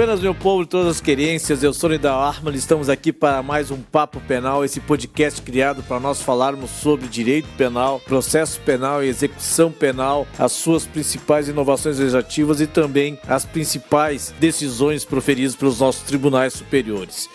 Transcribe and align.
Buenas, 0.00 0.20
meu 0.22 0.34
povo 0.34 0.64
todas 0.64 0.92
as 0.92 0.98
querências, 0.98 1.62
eu 1.62 1.74
sou 1.74 1.90
Nida 1.90 2.10
Armal, 2.10 2.54
estamos 2.54 2.88
aqui 2.88 3.12
para 3.12 3.42
mais 3.42 3.70
um 3.70 3.82
Papo 3.82 4.18
Penal, 4.18 4.64
esse 4.64 4.80
podcast 4.80 5.42
criado 5.42 5.82
para 5.82 6.00
nós 6.00 6.22
falarmos 6.22 6.70
sobre 6.70 7.06
direito 7.06 7.46
penal, 7.58 8.00
processo 8.00 8.58
penal 8.62 9.04
e 9.04 9.08
execução 9.08 9.70
penal, 9.70 10.26
as 10.38 10.52
suas 10.52 10.86
principais 10.86 11.50
inovações 11.50 11.98
legislativas 11.98 12.62
e 12.62 12.66
também 12.66 13.18
as 13.28 13.44
principais 13.44 14.32
decisões 14.40 15.04
proferidas 15.04 15.54
pelos 15.54 15.80
nossos 15.80 16.00
tribunais 16.04 16.54
superiores. 16.54 17.28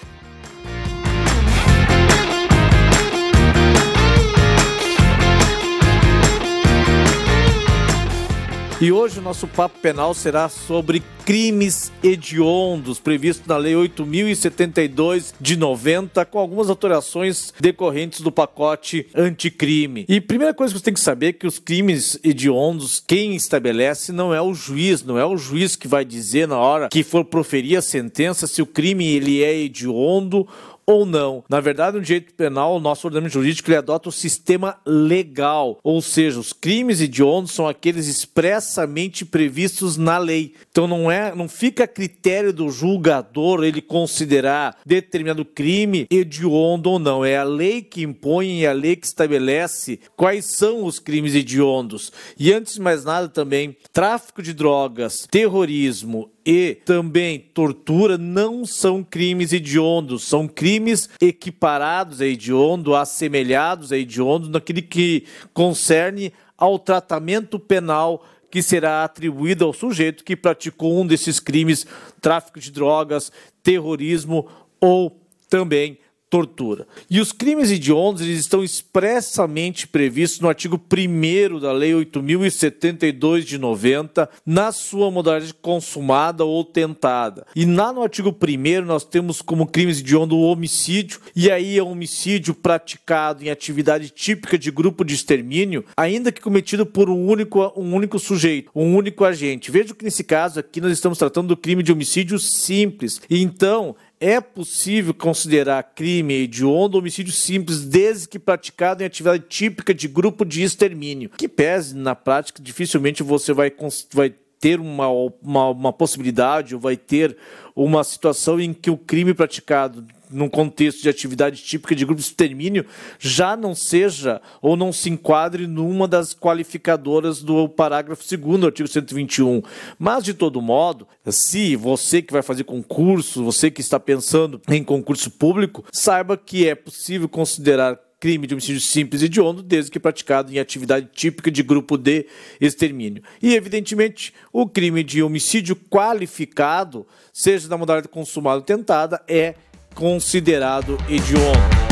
E 8.82 8.92
hoje 8.92 9.20
o 9.20 9.22
nosso 9.22 9.48
papo 9.48 9.80
penal 9.80 10.14
será 10.14 10.50
sobre 10.50 11.02
crimes 11.26 11.94
hediondos, 12.04 13.00
previsto 13.00 13.48
na 13.48 13.56
Lei 13.56 13.74
8072 13.74 15.34
de 15.40 15.56
90, 15.56 16.26
com 16.26 16.38
algumas 16.38 16.70
alterações 16.70 17.54
decorrentes 17.58 18.20
do 18.20 18.34
pacote 18.34 19.08
anticrime. 19.16 20.06
E 20.10 20.20
primeira 20.20 20.54
coisa 20.54 20.74
que 20.74 20.80
você 20.80 20.84
tem 20.84 20.94
que 20.94 21.00
saber 21.00 21.28
é 21.28 21.34
que 21.34 21.48
os 21.48 21.58
crimes 21.58 22.20
hediondos, 22.22 23.02
quem 23.08 23.34
estabelece 23.34 24.12
não 24.12 24.34
é 24.34 24.42
o 24.42 24.54
juiz, 24.54 25.02
não 25.04 25.18
é 25.18 25.26
o 25.26 25.38
juiz 25.38 25.78
que 25.78 25.88
vai 25.88 26.04
dizer 26.04 26.46
na 26.46 26.58
hora 26.58 26.90
que 26.90 27.02
for 27.02 27.24
proferir 27.24 27.78
a 27.78 27.82
sentença 27.82 28.46
se 28.46 28.62
o 28.62 28.66
crime 28.66 29.08
ele 29.08 29.42
é 29.42 29.58
hediondo 29.58 30.46
ou 30.86 31.06
não. 31.06 31.44
Na 31.50 31.60
verdade, 31.60 31.98
no 31.98 32.04
direito 32.04 32.34
penal, 32.34 32.76
o 32.76 32.80
nosso 32.80 33.08
ordenamento 33.08 33.34
jurídico 33.34 33.70
ele 33.70 33.78
adota 33.78 34.10
o 34.10 34.12
sistema 34.12 34.78
legal, 34.86 35.80
ou 35.84 36.02
seja, 36.02 36.40
os 36.40 36.54
crimes 36.54 37.02
hediondos 37.02 37.52
são 37.52 37.68
aqueles 37.68 38.08
expressamente 38.08 39.26
previstos 39.26 39.98
na 39.98 40.18
lei. 40.18 40.54
Então 40.70 40.88
não 40.88 41.10
é, 41.10 41.34
não 41.34 41.50
fica 41.50 41.86
a 41.86 41.88
critério 41.88 42.54
do 42.54 42.70
julgador 42.70 43.64
ele 43.64 43.82
considerar 43.82 44.78
determinado 44.86 45.44
crime 45.44 46.08
hediondo 46.10 46.92
ou 46.92 47.00
não. 47.00 47.26
É 47.26 47.38
a 47.38 47.44
lei 47.44 47.82
que 47.82 48.04
impõe 48.04 48.62
e 48.62 48.68
a 48.68 48.74
lei 48.74 48.96
que 48.96 49.06
estabelece 49.06 50.00
quais 50.16 50.46
são 50.46 50.84
os 50.84 51.00
crimes 51.00 51.34
hediondos. 51.34 52.12
E 52.38 52.54
antes 52.54 52.76
de 52.76 52.82
mais 52.82 53.04
nada 53.04 53.28
também, 53.28 53.76
tráfico 53.92 54.42
de 54.42 54.54
drogas, 54.54 55.28
terrorismo 55.30 56.30
e 56.46 56.76
também 56.86 57.40
tortura 57.40 58.18
não 58.18 58.66
são 58.66 59.04
crimes 59.04 59.52
hediondos, 59.52 60.24
são 60.24 60.48
crimes 60.48 61.10
equiparados 61.20 62.22
a 62.22 62.26
hediondo, 62.28 62.96
assemelhados 62.96 63.92
a 63.92 63.98
hediondo 63.98 64.48
naquele 64.48 64.84
que 64.84 65.24
concerne 65.54 66.32
ao 66.56 66.78
tratamento 66.78 67.58
penal 67.58 68.24
que 68.52 68.62
será 68.62 69.04
atribuído 69.04 69.66
ao 69.66 69.74
sujeito 69.74 70.24
que 70.24 70.36
praticou 70.36 71.02
um 71.02 71.06
desses 71.06 71.40
crimes, 71.40 71.86
tráfico 72.22 72.60
de 72.60 72.72
drogas, 72.72 73.32
terrorismo 73.64 74.48
ou 74.80 75.20
também 75.50 75.98
tortura. 76.30 76.88
E 77.10 77.20
os 77.20 77.32
crimes 77.32 77.72
hediondos 77.72 78.22
eles 78.22 78.40
estão 78.40 78.64
expressamente 78.64 79.88
previstos 79.88 80.40
no 80.40 80.50
artigo 80.50 80.82
1 80.92 81.60
da 81.60 81.72
Lei 81.72 81.94
8072 81.94 83.46
de 83.46 83.58
90, 83.58 84.30
na 84.46 84.72
sua 84.72 85.12
modalidade 85.12 85.54
consumada 85.54 86.44
ou 86.44 86.64
tentada. 86.64 87.46
E 87.56 87.66
lá 87.66 87.94
no 87.94 88.02
artigo 88.02 88.30
1 88.30 88.86
nós 88.86 89.04
temos 89.04 89.42
como 89.42 89.68
crimes 89.68 90.00
hediondos 90.00 90.38
o 90.38 90.42
homicídio, 90.42 91.20
e 91.36 91.50
aí 91.52 91.78
é 91.78 91.84
um 91.84 91.92
homicídio 91.92 92.54
praticado 92.54 93.44
em 93.44 93.50
atividade 93.50 94.10
típica 94.10 94.58
de 94.58 94.72
grupo 94.72 95.04
de 95.04 95.14
extermínio, 95.14 95.86
ainda 95.96 96.32
que 96.32 96.42
cometido 96.42 96.86
por 96.86 97.10
um 97.10 97.28
único, 97.28 97.72
um 97.76 97.94
único 97.94 98.20
sujeito, 98.20 98.72
um 98.76 98.96
único 98.96 99.24
agente. 99.24 99.72
Veja 99.72 99.94
que 99.94 100.04
nesse 100.04 100.24
caso 100.24 100.60
aqui 100.60 100.82
nós 100.82 100.92
estamos 100.92 101.18
tratando 101.18 101.50
do 101.50 101.58
crime 101.58 101.84
de 101.84 101.92
homicídio 101.92 102.40
simples. 102.40 103.22
Então, 103.30 103.96
é 104.26 104.42
possível 104.42 105.14
considerar 105.14 105.84
crime 105.84 106.34
hediondo 106.34 106.98
homicídio 106.98 107.32
simples 107.32 107.86
desde 107.86 108.28
que 108.28 108.40
praticado 108.40 109.04
em 109.04 109.06
atividade 109.06 109.44
típica 109.48 109.94
de 109.94 110.08
grupo 110.08 110.44
de 110.44 110.64
extermínio, 110.64 111.30
que 111.30 111.48
pese 111.48 111.96
na 111.96 112.16
prática 112.16 112.60
dificilmente 112.60 113.22
você 113.22 113.54
vai, 113.54 113.72
vai 114.12 114.34
ter 114.60 114.80
uma, 114.80 115.08
uma, 115.44 115.70
uma 115.70 115.94
possibilidade 115.94 116.74
ou 116.74 116.82
vai 116.82 116.98
ter 116.98 117.38
uma 117.76 118.04
situação 118.04 118.60
em 118.60 118.74
que 118.74 118.90
o 118.90 118.98
crime 118.98 119.32
praticado 119.32 120.04
num 120.30 120.50
contexto 120.50 121.02
de 121.02 121.10
atividade 121.10 121.62
típica 121.62 121.96
de 121.96 122.06
grupo 122.06 122.22
de 122.22 122.28
extermínio, 122.28 122.86
já 123.20 123.56
não 123.56 123.76
seja 123.76 124.42
ou 124.62 124.76
não 124.76 124.92
se 124.92 125.10
enquadre 125.10 125.68
numa 125.68 126.08
das 126.08 126.34
qualificadoras 126.34 127.42
do 127.42 127.68
parágrafo 127.68 128.24
2 128.24 128.60
do 128.60 128.66
artigo 128.66 128.88
121. 128.88 129.62
Mas, 129.98 130.24
de 130.24 130.34
todo 130.34 130.62
modo, 130.62 131.08
se 131.28 131.76
você 131.76 132.22
que 132.22 132.34
vai 132.34 132.42
fazer 132.42 132.64
concurso, 132.64 133.44
você 133.44 133.72
que 133.72 133.82
está 133.82 134.00
pensando 134.00 134.62
em 134.70 134.84
concurso 134.84 135.32
público, 135.32 135.84
saiba 135.92 136.38
que 136.38 136.68
é 136.68 136.76
possível 136.76 137.28
considerar 137.30 138.00
crime 138.20 138.48
de 138.48 138.56
homicídio 138.56 138.82
simples 138.82 139.22
e 139.22 139.26
hediondo, 139.26 139.62
desde 139.62 139.92
que 139.92 140.00
praticado 140.00 140.52
em 140.52 140.58
atividade 140.58 141.10
típica 141.14 141.52
de 141.52 141.62
grupo 141.62 141.96
de 141.96 142.26
extermínio. 142.60 143.22
E, 143.40 143.54
evidentemente, 143.54 144.34
o 144.52 144.68
crime 144.68 145.04
de 145.04 145.22
homicídio 145.22 145.76
qualificado, 145.76 147.06
seja 147.32 147.68
da 147.68 147.78
modalidade 147.78 148.12
consumada 148.12 148.58
ou 148.58 148.64
tentada, 148.64 149.22
é 149.28 149.54
considerado 149.96 150.98
hediondo. 151.10 151.86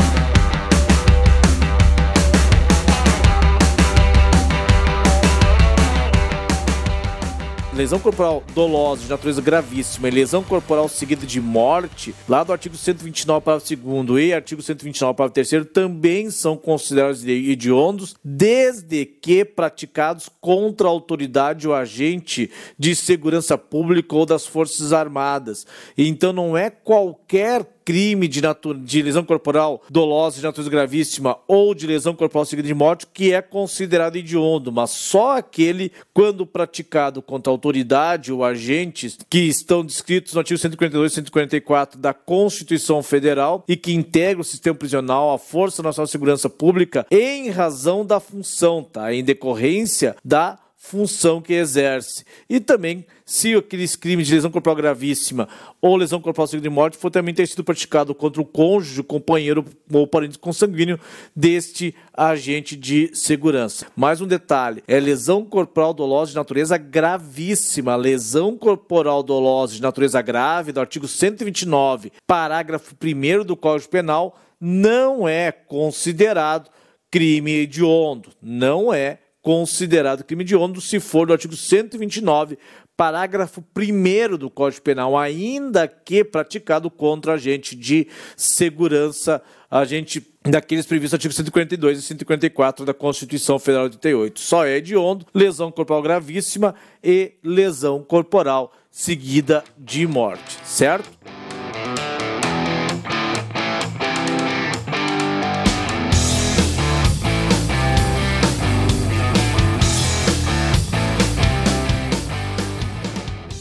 lesão 7.74 7.98
corporal 7.98 8.44
dolosa 8.54 9.02
de 9.02 9.08
natureza 9.08 9.42
gravíssima 9.42 10.06
e 10.06 10.10
lesão 10.10 10.44
corporal 10.44 10.88
seguida 10.88 11.26
de 11.26 11.40
morte, 11.40 12.14
lá 12.28 12.44
do 12.44 12.52
artigo 12.52 12.76
129, 12.76 13.44
parágrafo 13.44 13.76
2 14.04 14.28
e 14.28 14.32
artigo 14.32 14.62
129, 14.62 15.16
parágrafo 15.16 15.34
3 15.34 15.66
também 15.72 16.30
são 16.30 16.56
considerados 16.56 17.24
hediondos, 17.24 18.14
desde 18.22 19.04
que 19.04 19.44
praticados 19.44 20.30
contra 20.40 20.86
a 20.86 20.90
autoridade 20.90 21.66
ou 21.66 21.74
agente 21.74 22.48
de 22.78 22.94
segurança 22.94 23.58
pública 23.58 24.14
ou 24.14 24.24
das 24.24 24.46
Forças 24.46 24.92
Armadas. 24.92 25.66
Então 25.98 26.32
não 26.32 26.56
é 26.56 26.70
qualquer 26.70 27.64
crime 27.84 28.26
de, 28.26 28.40
de 28.84 29.02
lesão 29.02 29.24
corporal 29.24 29.82
dolosa 29.90 30.36
de 30.36 30.42
natureza 30.42 30.70
gravíssima 30.70 31.36
ou 31.46 31.74
de 31.74 31.86
lesão 31.86 32.14
corporal 32.14 32.44
seguida 32.44 32.68
de 32.68 32.74
morte 32.74 33.06
que 33.12 33.32
é 33.32 33.42
considerado 33.42 34.16
hediondo, 34.16 34.72
mas 34.72 34.90
só 34.90 35.36
aquele 35.36 35.92
quando 36.12 36.46
praticado 36.46 37.20
contra 37.20 37.50
autoridade 37.50 38.32
ou 38.32 38.44
agentes 38.44 39.18
que 39.28 39.40
estão 39.40 39.84
descritos 39.84 40.32
no 40.32 40.40
artigo 40.40 40.58
142 40.58 41.12
e 41.12 41.14
144 41.16 41.98
da 41.98 42.14
Constituição 42.14 43.02
Federal 43.02 43.64
e 43.68 43.76
que 43.76 43.92
integra 43.92 44.40
o 44.40 44.44
sistema 44.44 44.76
prisional, 44.76 45.32
a 45.32 45.38
Força 45.38 45.82
Nacional 45.82 46.06
de 46.06 46.12
Segurança 46.12 46.48
Pública, 46.48 47.06
em 47.10 47.50
razão 47.50 48.04
da 48.04 48.20
função, 48.20 48.82
tá? 48.82 49.12
Em 49.12 49.22
decorrência 49.22 50.16
da 50.24 50.58
função 50.84 51.40
que 51.40 51.54
exerce. 51.54 52.26
E 52.48 52.60
também, 52.60 53.06
se 53.24 53.54
aqueles 53.54 53.96
crimes 53.96 54.26
de 54.26 54.34
lesão 54.34 54.50
corporal 54.50 54.76
gravíssima 54.76 55.48
ou 55.80 55.96
lesão 55.96 56.20
corporal 56.20 56.46
seguida 56.46 56.68
de 56.68 56.74
morte 56.74 56.98
for 56.98 57.10
também 57.10 57.34
ter 57.34 57.48
sido 57.48 57.64
praticado 57.64 58.14
contra 58.14 58.42
o 58.42 58.44
cônjuge, 58.44 59.02
companheiro 59.02 59.64
ou 59.90 60.06
parente 60.06 60.38
consanguíneo 60.38 61.00
deste 61.34 61.94
agente 62.12 62.76
de 62.76 63.10
segurança. 63.14 63.86
Mais 63.96 64.20
um 64.20 64.26
detalhe: 64.26 64.84
é 64.86 65.00
lesão 65.00 65.42
corporal 65.42 65.94
dolosa 65.94 66.32
de 66.32 66.36
natureza 66.36 66.76
gravíssima. 66.76 67.96
Lesão 67.96 68.54
corporal 68.54 69.22
dolosa 69.22 69.76
de 69.76 69.80
natureza 69.82 70.20
grave, 70.20 70.70
do 70.70 70.80
artigo 70.80 71.08
129, 71.08 72.12
parágrafo 72.26 72.94
1 73.02 73.42
do 73.42 73.56
Código 73.56 73.90
Penal, 73.90 74.38
não 74.60 75.26
é 75.26 75.50
considerado 75.50 76.68
crime 77.10 77.52
hediondo. 77.52 78.30
Não 78.42 78.92
é 78.92 79.20
considerado 79.44 80.24
crime 80.24 80.42
de 80.42 80.54
hediondo 80.54 80.80
se 80.80 80.98
for 80.98 81.26
do 81.26 81.34
artigo 81.34 81.54
129, 81.54 82.58
parágrafo 82.96 83.62
1 83.76 84.38
do 84.38 84.48
Código 84.48 84.80
Penal, 84.82 85.18
ainda 85.18 85.86
que 85.86 86.24
praticado 86.24 86.90
contra 86.90 87.34
agente 87.34 87.76
de 87.76 88.08
segurança, 88.36 89.42
agente 89.70 90.26
daqueles 90.42 90.86
previstos 90.86 91.12
no 91.12 91.16
artigo 91.16 91.34
142 91.34 91.98
e 91.98 92.02
154 92.02 92.86
da 92.86 92.94
Constituição 92.94 93.58
Federal 93.58 93.86
de 93.86 93.96
88. 93.96 94.40
Só 94.40 94.64
é 94.64 94.78
hediondo, 94.78 95.26
lesão 95.34 95.70
corporal 95.70 96.00
gravíssima 96.00 96.74
e 97.02 97.34
lesão 97.42 98.02
corporal 98.02 98.72
seguida 98.90 99.62
de 99.76 100.06
morte, 100.06 100.58
certo? 100.64 101.33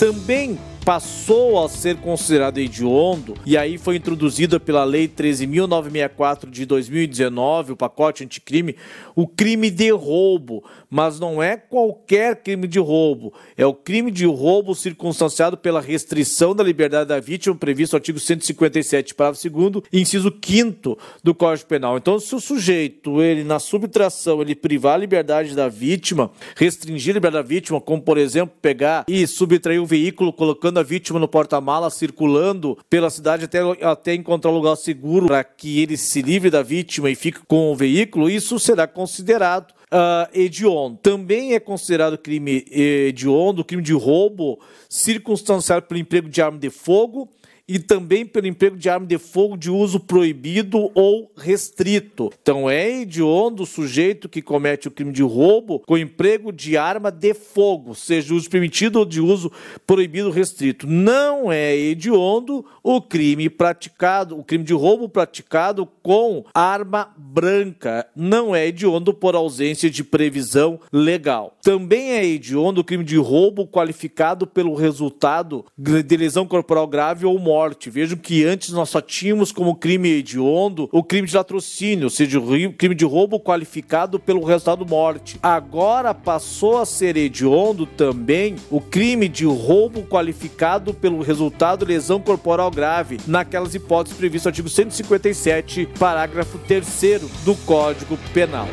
Também 0.03 0.59
passou 0.83 1.63
a 1.63 1.69
ser 1.69 1.95
considerado 1.95 2.57
hediondo 2.57 3.35
e 3.45 3.57
aí 3.57 3.77
foi 3.77 3.95
introduzida 3.95 4.59
pela 4.59 4.83
Lei 4.83 5.07
13.964 5.07 6.49
de 6.49 6.65
2019, 6.65 7.71
o 7.71 7.77
pacote 7.77 8.21
anticrime, 8.21 8.75
o 9.15 9.25
crime 9.25 9.71
de 9.71 9.91
roubo. 9.91 10.61
Mas 10.93 11.19
não 11.19 11.41
é 11.41 11.57
qualquer 11.57 12.35
crime 12.43 12.67
de 12.67 12.77
roubo, 12.77 13.33
é 13.57 13.65
o 13.65 13.73
crime 13.73 14.11
de 14.11 14.27
roubo 14.27 14.75
circunstanciado 14.75 15.57
pela 15.57 15.81
restrição 15.81 16.53
da 16.53 16.63
liberdade 16.63 17.09
da 17.09 17.19
vítima, 17.19 17.55
previsto 17.55 17.93
no 17.93 17.97
artigo 17.97 18.19
157, 18.19 19.15
parágrafo 19.15 19.49
2, 19.49 19.85
inciso 19.91 20.31
5 20.31 20.95
do 21.23 21.33
Código 21.33 21.67
Penal. 21.67 21.97
Então, 21.97 22.19
se 22.19 22.35
o 22.35 22.39
sujeito, 22.39 23.23
ele 23.23 23.43
na 23.43 23.57
subtração, 23.57 24.39
ele 24.39 24.53
privar 24.53 24.93
a 24.93 24.97
liberdade 24.97 25.55
da 25.55 25.67
vítima, 25.67 26.29
restringir 26.55 27.13
a 27.13 27.15
liberdade 27.15 27.43
da 27.43 27.49
vítima, 27.49 27.81
como 27.81 27.99
por 27.99 28.19
exemplo, 28.19 28.55
pegar 28.61 29.03
e 29.07 29.25
subtrair 29.25 29.81
o 29.81 29.87
veículo, 29.87 30.31
colocando 30.31 30.77
a 30.77 30.83
vítima 30.83 31.17
no 31.17 31.27
porta-mala, 31.27 31.89
circulando 31.89 32.77
pela 32.87 33.09
cidade 33.09 33.45
até, 33.45 33.61
até 33.81 34.13
encontrar 34.13 34.51
um 34.51 34.55
lugar 34.57 34.75
seguro 34.75 35.25
para 35.25 35.43
que 35.43 35.81
ele 35.81 35.97
se 35.97 36.21
livre 36.21 36.51
da 36.51 36.61
vítima 36.61 37.09
e 37.09 37.15
fique 37.15 37.39
com 37.47 37.71
o 37.71 37.75
veículo, 37.75 38.29
isso 38.29 38.59
será 38.59 38.85
considerado 38.85 39.73
uh, 39.93 40.27
hediondo. 40.33 40.97
Também 41.01 41.53
é 41.53 41.59
considerado 41.59 42.17
crime 42.17 42.65
hediondo, 42.71 43.63
crime 43.63 43.83
de 43.83 43.93
roubo 43.93 44.59
circunstanciado 44.89 45.85
pelo 45.85 45.99
emprego 45.99 46.27
de 46.27 46.41
arma 46.41 46.57
de 46.57 46.69
fogo 46.69 47.29
e 47.67 47.79
também 47.79 48.25
pelo 48.25 48.47
emprego 48.47 48.77
de 48.77 48.89
arma 48.89 49.05
de 49.05 49.17
fogo 49.17 49.55
de 49.55 49.71
uso 49.71 49.99
proibido 49.99 50.91
ou 50.93 51.31
restrito. 51.37 52.31
Então 52.41 52.69
é 52.69 52.89
hediondo 52.89 53.63
o 53.63 53.65
sujeito 53.65 54.27
que 54.27 54.41
comete 54.41 54.87
o 54.87 54.91
crime 54.91 55.13
de 55.13 55.23
roubo 55.23 55.79
com 55.79 55.97
emprego 55.97 56.51
de 56.51 56.75
arma 56.77 57.09
de 57.09 57.33
fogo, 57.33 57.95
seja 57.95 58.27
de 58.27 58.33
uso 58.33 58.49
permitido 58.49 58.97
ou 58.97 59.05
de 59.05 59.21
uso 59.21 59.51
proibido 59.87 60.27
ou 60.27 60.33
restrito. 60.33 60.85
Não 60.87 61.51
é 61.51 61.75
hediondo 61.75 62.65
o 62.83 63.01
crime 63.01 63.49
praticado, 63.49 64.37
o 64.37 64.43
crime 64.43 64.63
de 64.63 64.73
roubo 64.73 65.07
praticado 65.07 65.85
com 66.01 66.43
arma 66.53 67.13
branca. 67.17 68.05
Não 68.15 68.53
é 68.53 68.67
hediondo 68.67 69.13
por 69.13 69.35
ausência 69.35 69.89
de 69.89 70.03
previsão 70.03 70.79
legal. 70.91 71.57
Também 71.61 72.11
é 72.11 72.25
hediondo 72.25 72.81
o 72.81 72.83
crime 72.83 73.05
de 73.05 73.17
roubo 73.17 73.65
qualificado 73.65 74.45
pelo 74.45 74.75
resultado 74.75 75.65
de 75.77 76.17
lesão 76.17 76.45
corporal 76.45 76.87
grave 76.87 77.25
ou 77.25 77.39
morte 77.39 77.52
morte. 77.53 77.89
Vejam 77.91 78.17
que 78.17 78.43
antes 78.43 78.71
nós 78.71 78.89
só 78.89 78.99
tínhamos 78.99 79.51
como 79.51 79.75
crime 79.75 80.09
hediondo 80.09 80.89
o 80.91 81.03
crime 81.03 81.27
de 81.27 81.35
latrocínio, 81.35 82.05
ou 82.05 82.09
seja, 82.09 82.39
o 82.39 82.73
crime 82.73 82.95
de 82.95 83.05
roubo 83.05 83.39
qualificado 83.39 84.19
pelo 84.19 84.43
resultado 84.43 84.85
morte. 84.85 85.37
Agora 85.41 86.15
passou 86.15 86.79
a 86.79 86.85
ser 86.85 87.15
hediondo 87.15 87.85
também 87.85 88.55
o 88.71 88.81
crime 88.81 89.27
de 89.29 89.45
roubo 89.45 90.01
qualificado 90.03 90.93
pelo 90.95 91.21
resultado 91.21 91.85
lesão 91.85 92.19
corporal 92.19 92.71
grave, 92.71 93.19
naquelas 93.27 93.75
hipóteses 93.75 94.17
previstas 94.17 94.45
no 94.45 94.49
artigo 94.49 94.69
157, 94.69 95.89
parágrafo 95.99 96.57
3 96.67 97.21
do 97.45 97.55
Código 97.65 98.17
Penal. 98.33 98.67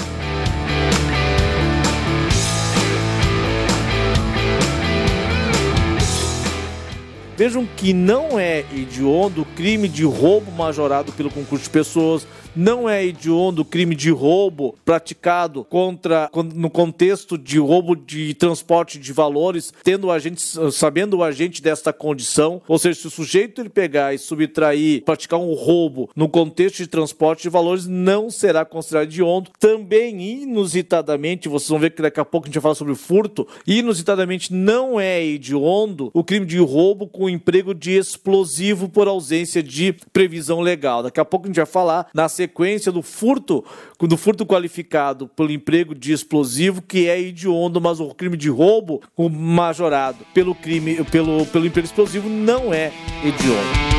Vejam 7.41 7.67
que 7.75 7.95
não 7.95 8.39
é 8.39 8.67
hediondo 8.71 9.41
o 9.41 9.47
crime 9.47 9.89
de 9.89 10.05
roubo 10.05 10.53
majorado 10.53 11.11
pelo 11.11 11.31
concurso 11.31 11.65
de 11.65 11.71
pessoas, 11.71 12.27
não 12.55 12.89
é 12.89 13.05
hediondo 13.05 13.63
o 13.63 13.65
crime 13.65 13.95
de 13.95 14.11
roubo 14.11 14.75
praticado 14.85 15.65
contra 15.65 16.31
no 16.55 16.71
contexto 16.71 17.39
de 17.39 17.59
roubo 17.59 17.95
de 17.95 18.35
transporte 18.35 18.99
de 18.99 19.13
valores, 19.13 19.73
tendo 19.83 20.09
o 20.09 20.11
agente, 20.11 20.43
sabendo 20.73 21.19
o 21.19 21.25
agente 21.25 21.63
desta 21.63 21.93
condição, 21.93 22.61
ou 22.67 22.79
seja, 22.79 23.01
se 23.01 23.07
o 23.07 23.11
sujeito 23.11 23.61
ele 23.61 23.69
pegar 23.69 24.15
e 24.15 24.19
subtrair, 24.19 25.03
praticar 25.05 25.39
um 25.39 25.55
roubo 25.55 26.11
no 26.15 26.29
contexto 26.29 26.79
de 26.79 26.87
transporte 26.87 27.43
de 27.43 27.49
valores, 27.49 27.87
não 27.87 28.31
será 28.31 28.65
considerado 28.65 29.09
hediondo. 29.09 29.51
Também 29.59 30.43
inusitadamente, 30.43 31.49
vocês 31.49 31.69
vão 31.69 31.79
ver 31.79 31.91
que 31.91 32.03
daqui 32.03 32.21
a 32.21 32.25
pouco 32.25 32.47
a 32.47 32.49
gente 32.49 32.55
vai 32.55 32.63
falar 32.63 32.75
sobre 32.75 32.95
furto, 32.95 33.47
inusitadamente 33.67 34.53
não 34.53 34.99
é 35.01 35.25
hediondo 35.25 36.11
o 36.13 36.25
crime 36.25 36.47
de 36.47 36.59
roubo 36.59 37.07
com 37.07 37.29
emprego 37.29 37.75
de 37.75 37.93
explosivo 37.93 38.89
por 38.89 39.09
ausência 39.09 39.63
de 39.63 39.95
previsão 40.13 40.61
legal. 40.61 41.03
Daqui 41.03 41.21
a 41.21 41.25
pouco 41.25 41.47
a 41.47 41.49
gente 41.49 41.57
vai 41.57 41.67
falar 41.67 42.09
na 42.15 42.29
sequência 42.41 42.91
do 42.91 43.03
furto, 43.03 43.63
do 44.01 44.17
furto 44.17 44.47
qualificado 44.47 45.29
pelo 45.29 45.53
emprego 45.53 45.95
de 45.95 46.11
explosivo, 46.11 46.81
que 46.81 47.07
é 47.07 47.21
hediondo, 47.21 47.83
mas 47.83 48.01
o 48.01 48.15
crime 48.15 48.35
de 48.35 48.49
roubo, 48.49 49.03
o 49.15 49.29
majorado 49.29 50.25
pelo 50.33 50.55
crime, 50.55 51.05
pelo, 51.05 51.45
pelo 51.45 51.67
emprego 51.67 51.85
explosivo, 51.85 52.31
não 52.31 52.73
é 52.73 52.93
hediondo. 53.23 53.91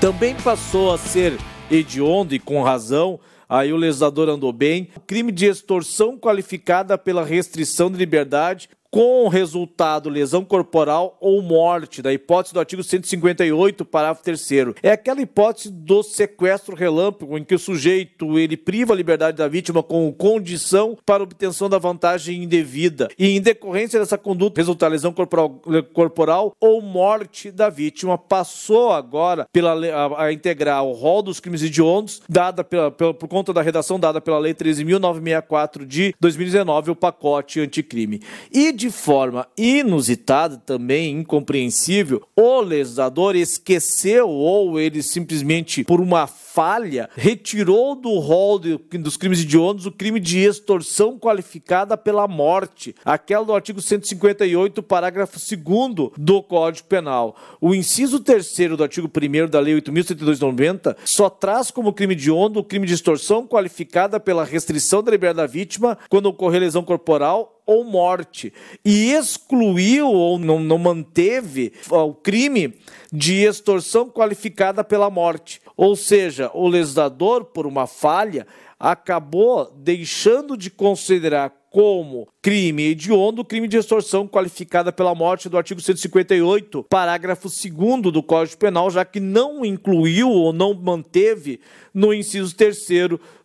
Também 0.00 0.34
passou 0.42 0.92
a 0.92 0.98
ser 0.98 1.38
hediondo 1.70 2.34
e 2.34 2.40
com 2.40 2.64
razão 2.64 3.20
aí 3.48 3.72
o 3.72 3.76
legislador 3.76 4.28
andou 4.28 4.52
bem. 4.52 4.88
O 4.96 5.00
crime 5.00 5.30
de 5.30 5.46
extorsão 5.46 6.18
qualificada 6.18 6.98
pela 6.98 7.24
restrição 7.24 7.90
de 7.90 7.96
liberdade 7.96 8.68
com 8.90 9.28
resultado 9.28 10.08
lesão 10.08 10.44
corporal 10.44 11.16
ou 11.20 11.42
morte, 11.42 12.00
da 12.00 12.12
hipótese 12.12 12.54
do 12.54 12.60
artigo 12.60 12.82
158, 12.82 13.84
parágrafo 13.84 14.22
3 14.22 14.48
É 14.82 14.92
aquela 14.92 15.20
hipótese 15.20 15.70
do 15.70 16.02
sequestro 16.02 16.74
relâmpago, 16.74 17.36
em 17.36 17.44
que 17.44 17.54
o 17.54 17.58
sujeito 17.58 18.38
ele 18.38 18.56
priva 18.56 18.94
a 18.94 18.96
liberdade 18.96 19.36
da 19.36 19.48
vítima 19.48 19.82
com 19.82 20.10
condição 20.12 20.96
para 21.04 21.22
obtenção 21.22 21.68
da 21.68 21.78
vantagem 21.78 22.42
indevida. 22.42 23.08
E 23.18 23.36
em 23.36 23.40
decorrência 23.40 24.00
dessa 24.00 24.16
conduta 24.16 24.60
resultar 24.60 24.88
lesão 24.88 25.12
corporal, 25.12 25.60
corporal 25.92 26.52
ou 26.60 26.80
morte 26.80 27.50
da 27.50 27.68
vítima, 27.68 28.16
passou 28.16 28.92
agora 28.92 29.46
pela, 29.52 29.72
a, 29.72 30.24
a 30.24 30.32
integrar 30.32 30.82
o 30.82 30.92
rol 30.92 31.22
dos 31.22 31.40
crimes 31.40 31.62
hediondos, 31.62 32.22
dada 32.28 32.64
pela, 32.64 32.90
pela, 32.90 33.12
por 33.12 33.28
conta 33.28 33.52
da 33.52 33.60
redação 33.60 34.00
dada 34.00 34.20
pela 34.20 34.38
Lei 34.38 34.54
13.964 34.54 35.84
de 35.84 36.14
2019, 36.18 36.90
o 36.90 36.96
pacote 36.96 37.60
anticrime. 37.60 38.20
E 38.52 38.72
de 38.78 38.90
forma 38.92 39.48
inusitada, 39.58 40.56
também 40.56 41.18
incompreensível, 41.18 42.22
o 42.36 42.60
legislador 42.60 43.34
esqueceu 43.34 44.28
ou 44.28 44.78
ele 44.78 45.02
simplesmente, 45.02 45.82
por 45.82 46.00
uma 46.00 46.28
falha, 46.28 47.10
retirou 47.16 47.96
do 47.96 48.18
rol 48.20 48.58
de, 48.58 48.78
dos 48.98 49.16
crimes 49.16 49.40
hediondos 49.40 49.84
o 49.84 49.90
crime 49.90 50.20
de 50.20 50.38
extorsão 50.38 51.18
qualificada 51.18 51.96
pela 51.96 52.28
morte, 52.28 52.94
aquela 53.04 53.44
do 53.44 53.52
artigo 53.52 53.82
158, 53.82 54.80
parágrafo 54.82 55.38
2 55.38 56.12
do 56.16 56.40
Código 56.40 56.86
Penal. 56.86 57.36
O 57.60 57.74
inciso 57.74 58.20
3 58.20 58.76
do 58.76 58.82
artigo 58.84 59.08
1 59.08 59.48
da 59.50 59.58
Lei 59.58 59.74
8.192/90 59.74 60.96
só 61.04 61.28
traz 61.28 61.72
como 61.72 61.92
crime 61.92 62.14
hediondo 62.14 62.60
o 62.60 62.64
crime 62.64 62.86
de 62.86 62.94
extorsão 62.94 63.44
qualificada 63.44 64.20
pela 64.20 64.44
restrição 64.44 65.02
da 65.02 65.10
liberdade 65.10 65.38
da 65.38 65.46
vítima 65.46 65.98
quando 66.08 66.26
ocorrer 66.26 66.60
lesão 66.60 66.82
corporal 66.82 67.57
ou 67.68 67.84
morte 67.84 68.50
e 68.82 69.12
excluiu 69.12 70.08
ou 70.08 70.38
não, 70.38 70.58
não 70.58 70.78
manteve 70.78 71.74
o 71.90 72.14
crime 72.14 72.72
de 73.12 73.44
extorsão 73.44 74.08
qualificada 74.08 74.82
pela 74.82 75.10
morte. 75.10 75.60
Ou 75.76 75.94
seja, 75.94 76.50
o 76.54 76.66
legislador, 76.66 77.44
por 77.44 77.66
uma 77.66 77.86
falha, 77.86 78.46
acabou 78.80 79.70
deixando 79.76 80.56
de 80.56 80.70
considerar 80.70 81.52
como 81.70 82.26
crime 82.40 82.84
hediondo 82.84 83.42
o 83.42 83.44
crime 83.44 83.68
de 83.68 83.76
extorsão 83.76 84.26
qualificada 84.26 84.90
pela 84.90 85.14
morte 85.14 85.50
do 85.50 85.58
artigo 85.58 85.80
158, 85.80 86.84
parágrafo 86.84 87.48
2 87.48 88.10
do 88.10 88.22
Código 88.22 88.58
Penal, 88.58 88.90
já 88.90 89.04
que 89.04 89.20
não 89.20 89.62
incluiu 89.62 90.30
ou 90.30 90.52
não 90.52 90.72
manteve 90.72 91.60
no 91.92 92.14
inciso 92.14 92.56
3 92.56 92.88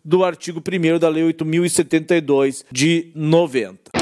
do 0.06 0.24
artigo 0.24 0.62
1 0.62 1.00
da 1.00 1.10
Lei 1.10 1.24
8072 1.24 2.64
de 2.72 3.12
90. 3.14 3.93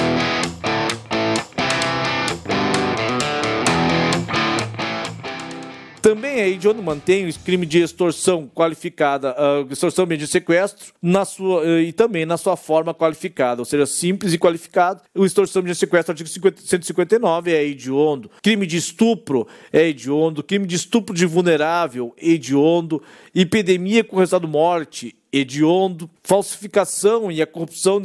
Também 6.02 6.40
é 6.40 6.50
hediondo 6.50 6.82
mantém 6.82 7.28
o 7.28 7.40
crime 7.42 7.64
de 7.64 7.80
extorsão 7.80 8.48
qualificada, 8.48 9.36
uh, 9.36 9.72
extorsão 9.72 10.08
mediante 10.08 10.32
sequestro, 10.32 10.94
na 11.00 11.24
sua, 11.24 11.62
uh, 11.62 11.80
e 11.80 11.94
também 11.94 12.26
na 12.26 12.38
sua 12.38 12.58
forma 12.58 12.92
qualificada, 12.92 13.62
ou 13.62 13.66
seja, 13.66 13.86
simples 13.86 14.34
e 14.34 14.38
qualificado. 14.40 15.04
O 15.14 15.24
extorsão 15.26 15.62
mediante 15.62 15.80
sequestro, 15.80 16.14
artigo 16.14 16.28
50, 16.28 16.60
159, 16.60 17.52
é 17.52 17.64
hediondo. 17.64 18.32
Crime 18.42 18.66
de 18.66 18.78
estupro 18.78 19.48
é 19.72 19.90
hediondo. 19.90 20.42
Crime 20.42 20.66
de 20.66 20.76
estupro 20.76 21.14
de 21.14 21.28
vulnerável, 21.28 22.16
hediondo. 22.18 23.04
Epidemia 23.36 24.04
com 24.04 24.18
resultado 24.18 24.48
morte, 24.48 25.16
hediondo, 25.34 26.10
falsificação 26.24 27.32
e 27.32 27.42
a 27.42 27.48
corrupção, 27.48 28.02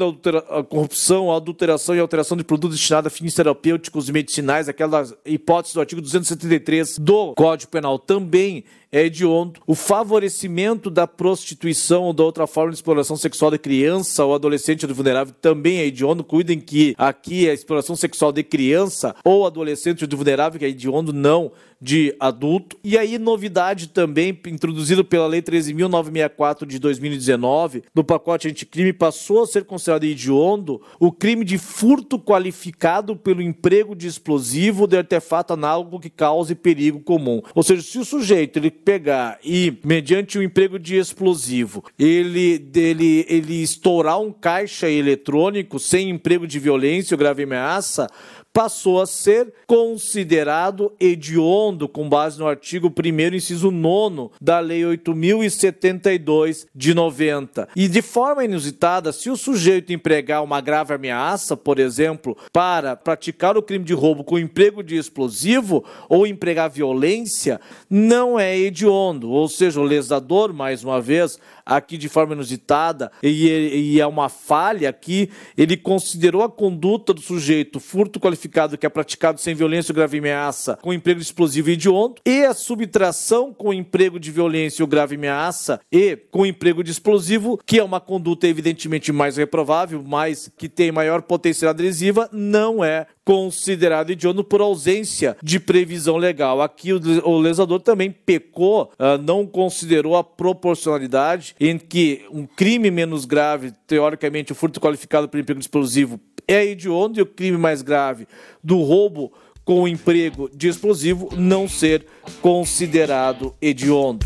a 0.49 0.63
corrupção, 0.63 1.33
a 1.33 1.37
adulteração 1.37 1.95
e 1.97 1.99
alteração 1.99 2.37
de 2.37 2.45
produtos 2.45 2.79
destinados 2.79 3.09
a 3.09 3.11
fins 3.11 3.35
terapêuticos 3.35 4.09
e 4.09 4.13
medicinais, 4.13 4.69
aquela 4.69 5.05
hipótese 5.25 5.75
do 5.75 5.81
artigo 5.81 6.01
273 6.01 6.99
do 6.99 7.35
Código 7.35 7.71
Penal. 7.71 7.99
Também 7.99 8.65
é 8.91 9.05
hediondo. 9.05 9.61
O 9.67 9.75
favorecimento 9.75 10.91
da 10.91 11.07
prostituição 11.07 12.05
ou 12.05 12.13
da 12.13 12.25
outra 12.25 12.47
forma 12.47 12.71
de 12.71 12.77
exploração 12.77 13.17
sexual 13.17 13.51
de 13.51 13.59
criança 13.59 14.25
ou 14.25 14.35
adolescente 14.35 14.87
vulnerável 14.87 15.35
também 15.41 15.79
é 15.79 15.87
hediondo. 15.87 16.25
Cuidem 16.25 16.61
que 16.61 16.95
aqui 16.97 17.49
a 17.49 17.55
exploração 17.55 17.97
sexual 17.97 18.33
de 18.33 18.43
criança 18.43 19.15
ou 19.25 19.47
adolescente 19.47 20.07
vulnerável, 20.07 20.59
que 20.59 20.65
é 20.65 20.69
hediondo, 20.69 21.13
não 21.13 21.53
de 21.81 22.15
adulto. 22.19 22.77
E 22.83 22.97
aí, 22.97 23.19
novidade 23.19 23.89
também, 23.89 24.39
introduzido 24.47 25.05
pela 25.05 25.27
Lei 25.27 25.43
13.964 25.43 26.67
de 26.67 26.79
2019, 26.79 27.85
no 27.95 28.03
pacote 28.03 28.49
anticrime, 28.49 28.93
passou 28.93 29.43
a 29.43 29.47
ser 29.47 29.65
considerado 29.65 30.05
hediondo 30.05 30.81
o 30.99 31.13
crime 31.13 31.45
de 31.45 31.59
furto 31.59 32.19
qualificado 32.19 33.17
pelo 33.17 33.43
emprego 33.43 33.95
de 33.95 34.07
explosivo 34.07 34.87
de 34.87 34.97
artefato 34.97 35.53
análogo 35.53 36.01
que 36.01 36.11
cause 36.11 36.55
perigo 36.55 37.01
comum. 37.01 37.43
Ou 37.55 37.63
seja, 37.63 37.83
se 37.83 37.99
o 37.99 38.05
sujeito 38.05 38.59
ele 38.59 38.71
pegar 38.85 39.39
e, 39.45 39.79
mediante 39.85 40.39
o 40.39 40.43
emprego 40.43 40.79
de 40.79 40.97
explosivo, 40.97 41.85
ele, 41.99 42.71
ele, 42.75 43.27
ele 43.29 43.63
estourar 43.63 44.21
um 44.21 44.33
caixa 44.33 44.89
eletrônico 44.89 45.79
sem 45.79 46.11
emprego 46.11 46.47
de 46.47 46.59
violência 46.59 47.15
ou 47.15 47.19
grave 47.19 47.43
ameaça, 47.43 48.09
passou 48.57 49.03
a 49.03 49.07
ser 49.07 49.53
considerado 49.67 50.91
hediondo 50.99 51.87
com 51.87 52.09
base 52.09 52.39
no 52.39 52.49
artigo 52.49 52.91
1 52.91 53.35
inciso 53.35 53.71
9 53.71 54.31
da 54.41 54.61
Lei 54.61 54.83
8072 54.83 56.67
de 56.75 56.95
90. 56.95 57.69
E 57.77 57.87
de 57.87 58.01
forma 58.01 58.47
inusitada, 58.47 59.13
se 59.13 59.29
o 59.29 59.37
sujeito 59.37 59.93
empregar 59.93 60.43
uma 60.43 60.63
grave 60.63 60.95
ameaça, 60.95 61.55
por 61.55 61.79
exemplo, 61.79 62.35
para 62.51 62.97
praticar 62.97 63.59
o 63.59 63.63
crime 63.63 63.85
de 63.85 63.93
roubo 63.93 64.25
com 64.25 64.39
emprego 64.39 64.83
de 64.83 64.97
explosivo 64.97 65.85
ou 66.09 66.27
empregar 66.27 66.71
violência, 66.71 67.61
não 67.91 68.41
é 68.41 68.59
hediondo, 68.59 69.31
ou 69.31 69.51
seja, 69.51 69.83
o 69.83 69.85
lesador, 69.85 70.55
mais 70.55 70.83
uma 70.83 70.99
vez, 70.99 71.39
aqui 71.67 71.99
de 71.99 72.09
forma 72.09 72.35
inusitada, 72.35 73.11
e, 73.23 73.49
e 73.49 74.01
é 74.01 74.07
uma 74.07 74.29
falha 74.29 74.89
aqui, 74.89 75.29
ele 75.59 75.77
considerou 75.77 76.45
a 76.45 76.49
conduta 76.49 77.13
do 77.13 77.21
sujeito 77.21 77.81
furto 77.81 78.21
qualificado 78.21 78.79
que 78.79 78.87
é 78.87 78.89
praticado 78.89 79.41
sem 79.41 79.55
violência 79.55 79.93
ou 79.93 79.97
grave 79.97 80.19
ameaça 80.19 80.79
com 80.81 80.93
emprego 80.93 81.19
de 81.19 81.27
explosivo 81.27 81.69
e 81.69 81.73
hediondo, 81.73 82.15
e 82.25 82.45
a 82.45 82.55
subtração 82.55 83.53
com 83.53 83.75
emprego 83.75 84.21
de 84.21 84.31
violência 84.31 84.83
ou 84.83 84.89
grave 84.89 85.17
ameaça 85.17 85.81
e 85.91 86.17
com 86.31 86.47
emprego 86.47 86.85
de 86.85 86.93
explosivo, 86.93 87.59
que 87.67 87.79
é 87.79 87.85
uma 87.85 88.01
conduta 88.01 88.47
evidentemente 88.47 89.11
mais 89.13 89.37
reprovável, 89.37 90.03
mas 90.07 90.51
que 90.57 90.69
tem 90.69 90.93
maior 90.93 91.23
potencial 91.23 91.71
adesiva, 91.71 92.29
não 92.33 92.85
é 92.85 93.07
considerado 93.27 94.11
hediondo 94.11 94.45
por 94.45 94.61
ausência 94.61 95.37
de 95.43 95.59
previsão 95.59 96.17
legal. 96.17 96.63
Aqui 96.63 96.93
o 96.93 97.39
lesador 97.39 97.81
também 97.81 98.09
pecou, 98.09 98.93
ah, 98.97 99.19
não 99.19 99.45
considerou 99.45 100.17
a 100.17 100.23
proporcionalidade 100.23 101.57
em 101.59 101.77
que 101.77 102.25
um 102.31 102.47
crime 102.47 102.89
menos 102.89 103.25
grave, 103.25 103.73
teoricamente 103.85 104.53
o 104.53 104.55
furto 104.55 104.81
qualificado 104.81 105.29
por 105.29 105.41
emprego 105.41 105.61
explosivo, 105.61 106.21
é 106.47 106.65
hediondo 106.65 107.19
e 107.19 107.23
o 107.23 107.27
crime 107.27 107.59
mais 107.59 107.83
grave 107.83 108.29
do 108.63 108.81
roubo 108.81 109.33
com 109.65 109.89
emprego 109.89 110.49
de 110.55 110.69
explosivo 110.69 111.29
não 111.37 111.69
ser 111.69 112.07
considerado 112.41 113.53
hediondo. 113.61 114.25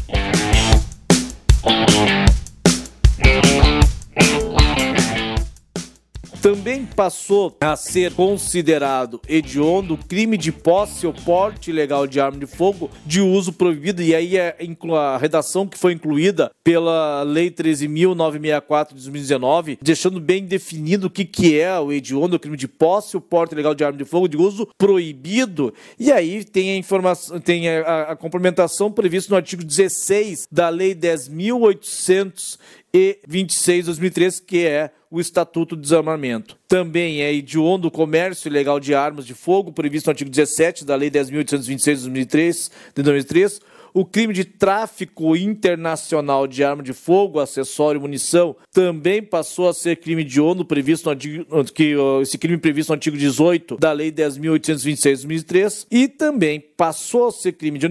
Também 6.42 6.86
passou 6.86 7.54
a 7.60 7.76
ser 7.76 8.14
considerado 8.14 9.20
hediondo 9.28 9.98
crime 9.98 10.38
de 10.38 10.50
posse 10.50 11.06
ou 11.06 11.12
porte 11.12 11.68
ilegal 11.68 12.06
de 12.06 12.18
arma 12.18 12.38
de 12.38 12.46
fogo 12.46 12.90
de 13.04 13.20
uso 13.20 13.52
proibido, 13.52 14.02
e 14.02 14.14
aí 14.14 14.38
é 14.38 14.56
a 14.96 15.18
redação 15.18 15.66
que 15.66 15.76
foi 15.76 15.92
incluída 15.92 16.50
pela 16.64 17.22
Lei 17.24 17.50
13.964 17.50 18.88
de 18.88 18.94
2019, 18.94 19.78
deixando 19.82 20.18
bem 20.18 20.46
definido 20.46 21.08
o 21.08 21.10
que, 21.10 21.26
que 21.26 21.60
é 21.60 21.78
o 21.78 21.92
hediondo, 21.92 22.36
o 22.36 22.40
crime 22.40 22.56
de 22.56 22.66
posse 22.66 23.18
ou 23.18 23.20
porte 23.20 23.52
ilegal 23.52 23.74
de 23.74 23.84
arma 23.84 23.98
de 23.98 24.06
fogo 24.06 24.26
de 24.26 24.38
uso 24.38 24.66
proibido, 24.78 25.74
e 25.98 26.10
aí 26.10 26.42
tem 26.42 26.70
a 26.70 26.76
informação, 26.76 27.38
tem 27.38 27.68
a, 27.68 28.12
a 28.12 28.16
complementação 28.16 28.90
prevista 28.90 29.30
no 29.30 29.36
artigo 29.36 29.62
16 29.62 30.48
da 30.50 30.70
Lei 30.70 30.94
10.800 30.94 32.58
e 32.92 33.18
26 33.26 33.80
de 33.80 33.86
2003, 33.86 34.40
que 34.40 34.66
é 34.66 34.90
o 35.10 35.20
Estatuto 35.20 35.74
do 35.74 35.82
Desarmamento. 35.82 36.56
Também 36.68 37.22
é 37.22 37.32
hediondo 37.32 37.88
o 37.88 37.90
comércio 37.90 38.48
ilegal 38.48 38.78
de 38.78 38.94
armas 38.94 39.26
de 39.26 39.34
fogo, 39.34 39.72
previsto 39.72 40.06
no 40.06 40.12
artigo 40.12 40.30
17 40.30 40.84
da 40.84 40.94
Lei 40.94 41.10
10.826 41.10 41.94
de 41.96 42.02
2003, 42.02 42.70
de 42.94 43.02
2003 43.02 43.60
o 43.92 44.04
crime 44.04 44.32
de 44.32 44.44
tráfico 44.44 45.36
internacional 45.36 46.46
de 46.46 46.62
arma 46.62 46.82
de 46.82 46.92
fogo, 46.92 47.40
acessório 47.40 47.98
e 47.98 48.02
munição 48.02 48.56
também 48.72 49.22
passou 49.22 49.68
a 49.68 49.74
ser 49.74 49.96
crime 49.96 50.24
de 50.24 50.40
ONU, 50.40 50.64
previsto 50.64 51.06
no 51.06 51.10
artigo, 51.10 51.64
que, 51.74 51.94
esse 52.22 52.38
crime 52.38 52.58
previsto 52.58 52.90
no 52.90 52.94
artigo 52.94 53.16
18 53.16 53.76
da 53.78 53.92
Lei 53.92 54.12
10.826 54.12 54.96
de 54.96 55.22
2003, 55.22 55.86
e 55.90 56.08
também 56.08 56.60
passou 56.80 57.28
a 57.28 57.30
ser 57.30 57.52
crime 57.52 57.78
de 57.78 57.84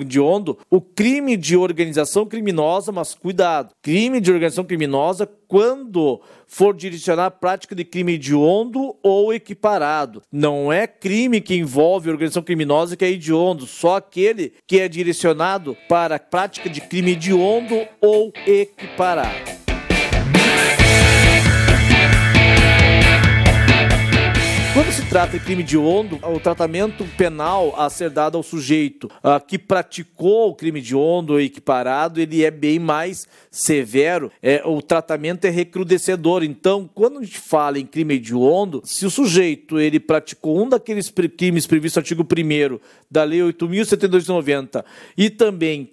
hediondo 0.00 0.58
o 0.70 0.80
crime 0.80 1.36
de 1.36 1.56
organização 1.56 2.24
criminosa, 2.24 2.92
mas 2.92 3.12
cuidado, 3.12 3.74
crime 3.82 4.20
de 4.20 4.30
organização 4.30 4.64
criminosa 4.64 5.28
quando 5.48 6.20
for 6.46 6.72
direcionar 6.72 7.26
a 7.26 7.30
prática 7.32 7.74
de 7.74 7.84
crime 7.84 8.12
hediondo 8.12 8.94
ou 9.02 9.34
equiparado. 9.34 10.22
Não 10.30 10.72
é 10.72 10.86
crime 10.86 11.40
que 11.40 11.56
envolve 11.56 12.10
organização 12.10 12.44
criminosa 12.44 12.96
que 12.96 13.04
é 13.04 13.10
hediondo, 13.10 13.66
só 13.66 13.96
aquele 13.96 14.52
que 14.68 14.78
é 14.78 14.88
direcionado 14.88 15.76
para 15.88 16.14
a 16.14 16.20
prática 16.20 16.70
de 16.70 16.80
crime 16.80 17.14
hediondo 17.14 17.74
ou 18.00 18.32
equiparado. 18.46 19.67
Quando 24.78 24.92
se 24.92 25.04
trata 25.06 25.36
de 25.36 25.44
crime 25.44 25.64
de 25.64 25.76
ondo, 25.76 26.20
o 26.22 26.38
tratamento 26.38 27.04
penal 27.16 27.74
a 27.76 27.90
ser 27.90 28.10
dado 28.10 28.36
ao 28.36 28.44
sujeito 28.44 29.10
uh, 29.24 29.44
que 29.44 29.58
praticou 29.58 30.50
o 30.50 30.54
crime 30.54 30.80
de 30.80 30.94
ondo 30.94 31.40
equiparado, 31.40 32.20
ele 32.20 32.44
é 32.44 32.50
bem 32.52 32.78
mais 32.78 33.26
severo. 33.50 34.30
É, 34.40 34.62
o 34.64 34.80
tratamento 34.80 35.46
é 35.46 35.50
recrudescedor. 35.50 36.44
Então, 36.44 36.88
quando 36.94 37.18
a 37.18 37.24
gente 37.24 37.40
fala 37.40 37.80
em 37.80 37.84
crime 37.84 38.20
de 38.20 38.36
ondo, 38.36 38.80
se 38.84 39.04
o 39.04 39.10
sujeito 39.10 39.80
ele 39.80 39.98
praticou 39.98 40.62
um 40.62 40.68
daqueles 40.68 41.12
crimes 41.36 41.66
previstos 41.66 41.96
no 41.96 42.00
artigo 42.00 42.22
1 42.22 42.78
da 43.10 43.24
Lei 43.24 43.40
8.072 43.40 44.84
e 45.16 45.28
também, 45.28 45.90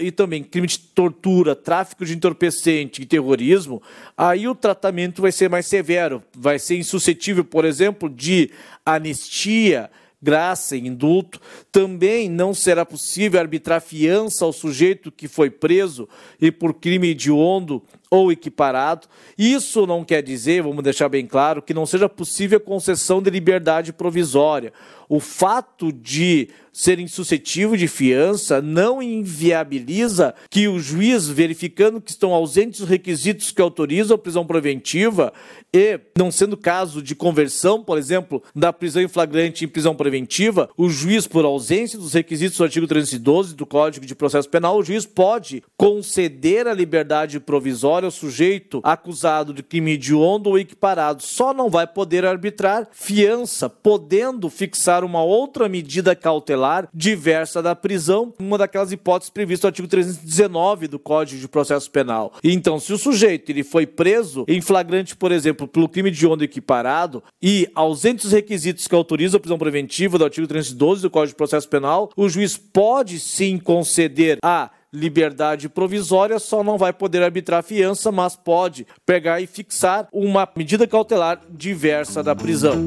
e 0.00 0.12
também 0.12 0.44
crime 0.44 0.68
de 0.68 0.78
tortura, 0.78 1.56
tráfico 1.56 2.04
de 2.04 2.14
entorpecente 2.14 3.02
e 3.02 3.06
terrorismo, 3.06 3.82
aí 4.16 4.46
o 4.46 4.54
tratamento 4.54 5.22
vai 5.22 5.32
ser 5.32 5.50
mais 5.50 5.66
severo, 5.66 6.22
vai 6.36 6.58
ser 6.58 6.76
insuscetível, 6.76 7.44
por 7.44 7.64
exemplo, 7.64 8.08
de 8.08 8.27
de 8.28 8.50
anistia, 8.84 9.90
graça 10.20 10.76
e 10.76 10.86
indulto, 10.86 11.40
também 11.72 12.28
não 12.28 12.52
será 12.52 12.84
possível 12.84 13.40
arbitrar 13.40 13.80
fiança 13.80 14.44
ao 14.44 14.52
sujeito 14.52 15.10
que 15.10 15.26
foi 15.26 15.48
preso 15.48 16.06
e 16.38 16.52
por 16.52 16.74
crime 16.74 17.08
hediondo 17.08 17.82
ou 18.10 18.32
equiparado. 18.32 19.06
Isso 19.36 19.86
não 19.86 20.04
quer 20.04 20.22
dizer, 20.22 20.62
vamos 20.62 20.82
deixar 20.82 21.08
bem 21.08 21.26
claro, 21.26 21.62
que 21.62 21.74
não 21.74 21.86
seja 21.86 22.08
possível 22.08 22.60
concessão 22.60 23.20
de 23.20 23.30
liberdade 23.30 23.92
provisória. 23.92 24.72
O 25.08 25.20
fato 25.20 25.90
de 25.90 26.50
ser 26.70 27.00
insuscetível 27.00 27.76
de 27.76 27.88
fiança 27.88 28.62
não 28.62 29.02
inviabiliza 29.02 30.34
que 30.48 30.68
o 30.68 30.78
juiz, 30.78 31.26
verificando 31.26 32.00
que 32.00 32.10
estão 32.10 32.32
ausentes 32.32 32.80
os 32.80 32.88
requisitos 32.88 33.50
que 33.50 33.60
autorizam 33.60 34.14
a 34.14 34.18
prisão 34.18 34.46
preventiva 34.46 35.32
e 35.74 35.98
não 36.16 36.30
sendo 36.30 36.56
caso 36.56 37.02
de 37.02 37.16
conversão, 37.16 37.82
por 37.82 37.98
exemplo, 37.98 38.42
da 38.54 38.72
prisão 38.72 39.02
em 39.02 39.08
flagrante 39.08 39.64
em 39.64 39.68
prisão 39.68 39.96
preventiva, 39.96 40.70
o 40.76 40.88
juiz, 40.88 41.26
por 41.26 41.44
ausência 41.44 41.98
dos 41.98 42.12
requisitos 42.12 42.56
do 42.58 42.64
artigo 42.64 42.86
312 42.86 43.56
do 43.56 43.66
Código 43.66 44.06
de 44.06 44.14
Processo 44.14 44.48
Penal, 44.48 44.78
o 44.78 44.82
juiz 44.82 45.04
pode 45.04 45.64
conceder 45.76 46.68
a 46.68 46.74
liberdade 46.74 47.40
provisória 47.40 47.97
ao 48.04 48.10
sujeito 48.10 48.80
acusado 48.82 49.52
de 49.52 49.62
crime 49.62 49.92
hediondo 49.92 50.50
ou 50.50 50.58
equiparado. 50.58 51.22
Só 51.22 51.52
não 51.52 51.68
vai 51.68 51.86
poder 51.86 52.24
arbitrar 52.24 52.88
fiança, 52.92 53.68
podendo 53.68 54.48
fixar 54.50 55.04
uma 55.04 55.22
outra 55.22 55.68
medida 55.68 56.14
cautelar 56.14 56.88
diversa 56.92 57.62
da 57.62 57.74
prisão, 57.74 58.32
uma 58.38 58.58
daquelas 58.58 58.92
hipóteses 58.92 59.30
previstas 59.30 59.64
no 59.64 59.68
artigo 59.68 59.88
319 59.88 60.88
do 60.88 60.98
Código 60.98 61.40
de 61.40 61.48
Processo 61.48 61.90
Penal. 61.90 62.32
Então, 62.42 62.78
se 62.78 62.92
o 62.92 62.98
sujeito 62.98 63.50
ele 63.50 63.62
foi 63.62 63.86
preso 63.86 64.44
em 64.48 64.60
flagrante, 64.60 65.16
por 65.16 65.32
exemplo, 65.32 65.66
pelo 65.66 65.88
crime 65.88 66.10
de 66.10 66.26
onda 66.26 66.44
equiparado 66.44 67.22
e 67.42 67.68
ausentes 67.74 68.26
os 68.26 68.32
requisitos 68.32 68.86
que 68.86 68.94
autorizam 68.94 69.38
a 69.38 69.40
prisão 69.40 69.58
preventiva 69.58 70.18
do 70.18 70.24
artigo 70.24 70.46
312 70.46 71.02
do 71.02 71.10
Código 71.10 71.34
de 71.34 71.36
Processo 71.36 71.68
Penal, 71.68 72.10
o 72.16 72.28
juiz 72.28 72.56
pode 72.56 73.18
sim 73.18 73.58
conceder 73.58 74.38
a 74.42 74.70
liberdade 74.92 75.68
provisória, 75.68 76.38
só 76.38 76.64
não 76.64 76.78
vai 76.78 76.92
poder 76.92 77.22
arbitrar 77.22 77.62
fiança, 77.62 78.10
mas 78.10 78.36
pode 78.36 78.86
pegar 79.04 79.40
e 79.40 79.46
fixar 79.46 80.08
uma 80.12 80.48
medida 80.56 80.86
cautelar 80.86 81.40
diversa 81.50 82.22
da 82.22 82.34
prisão. 82.34 82.84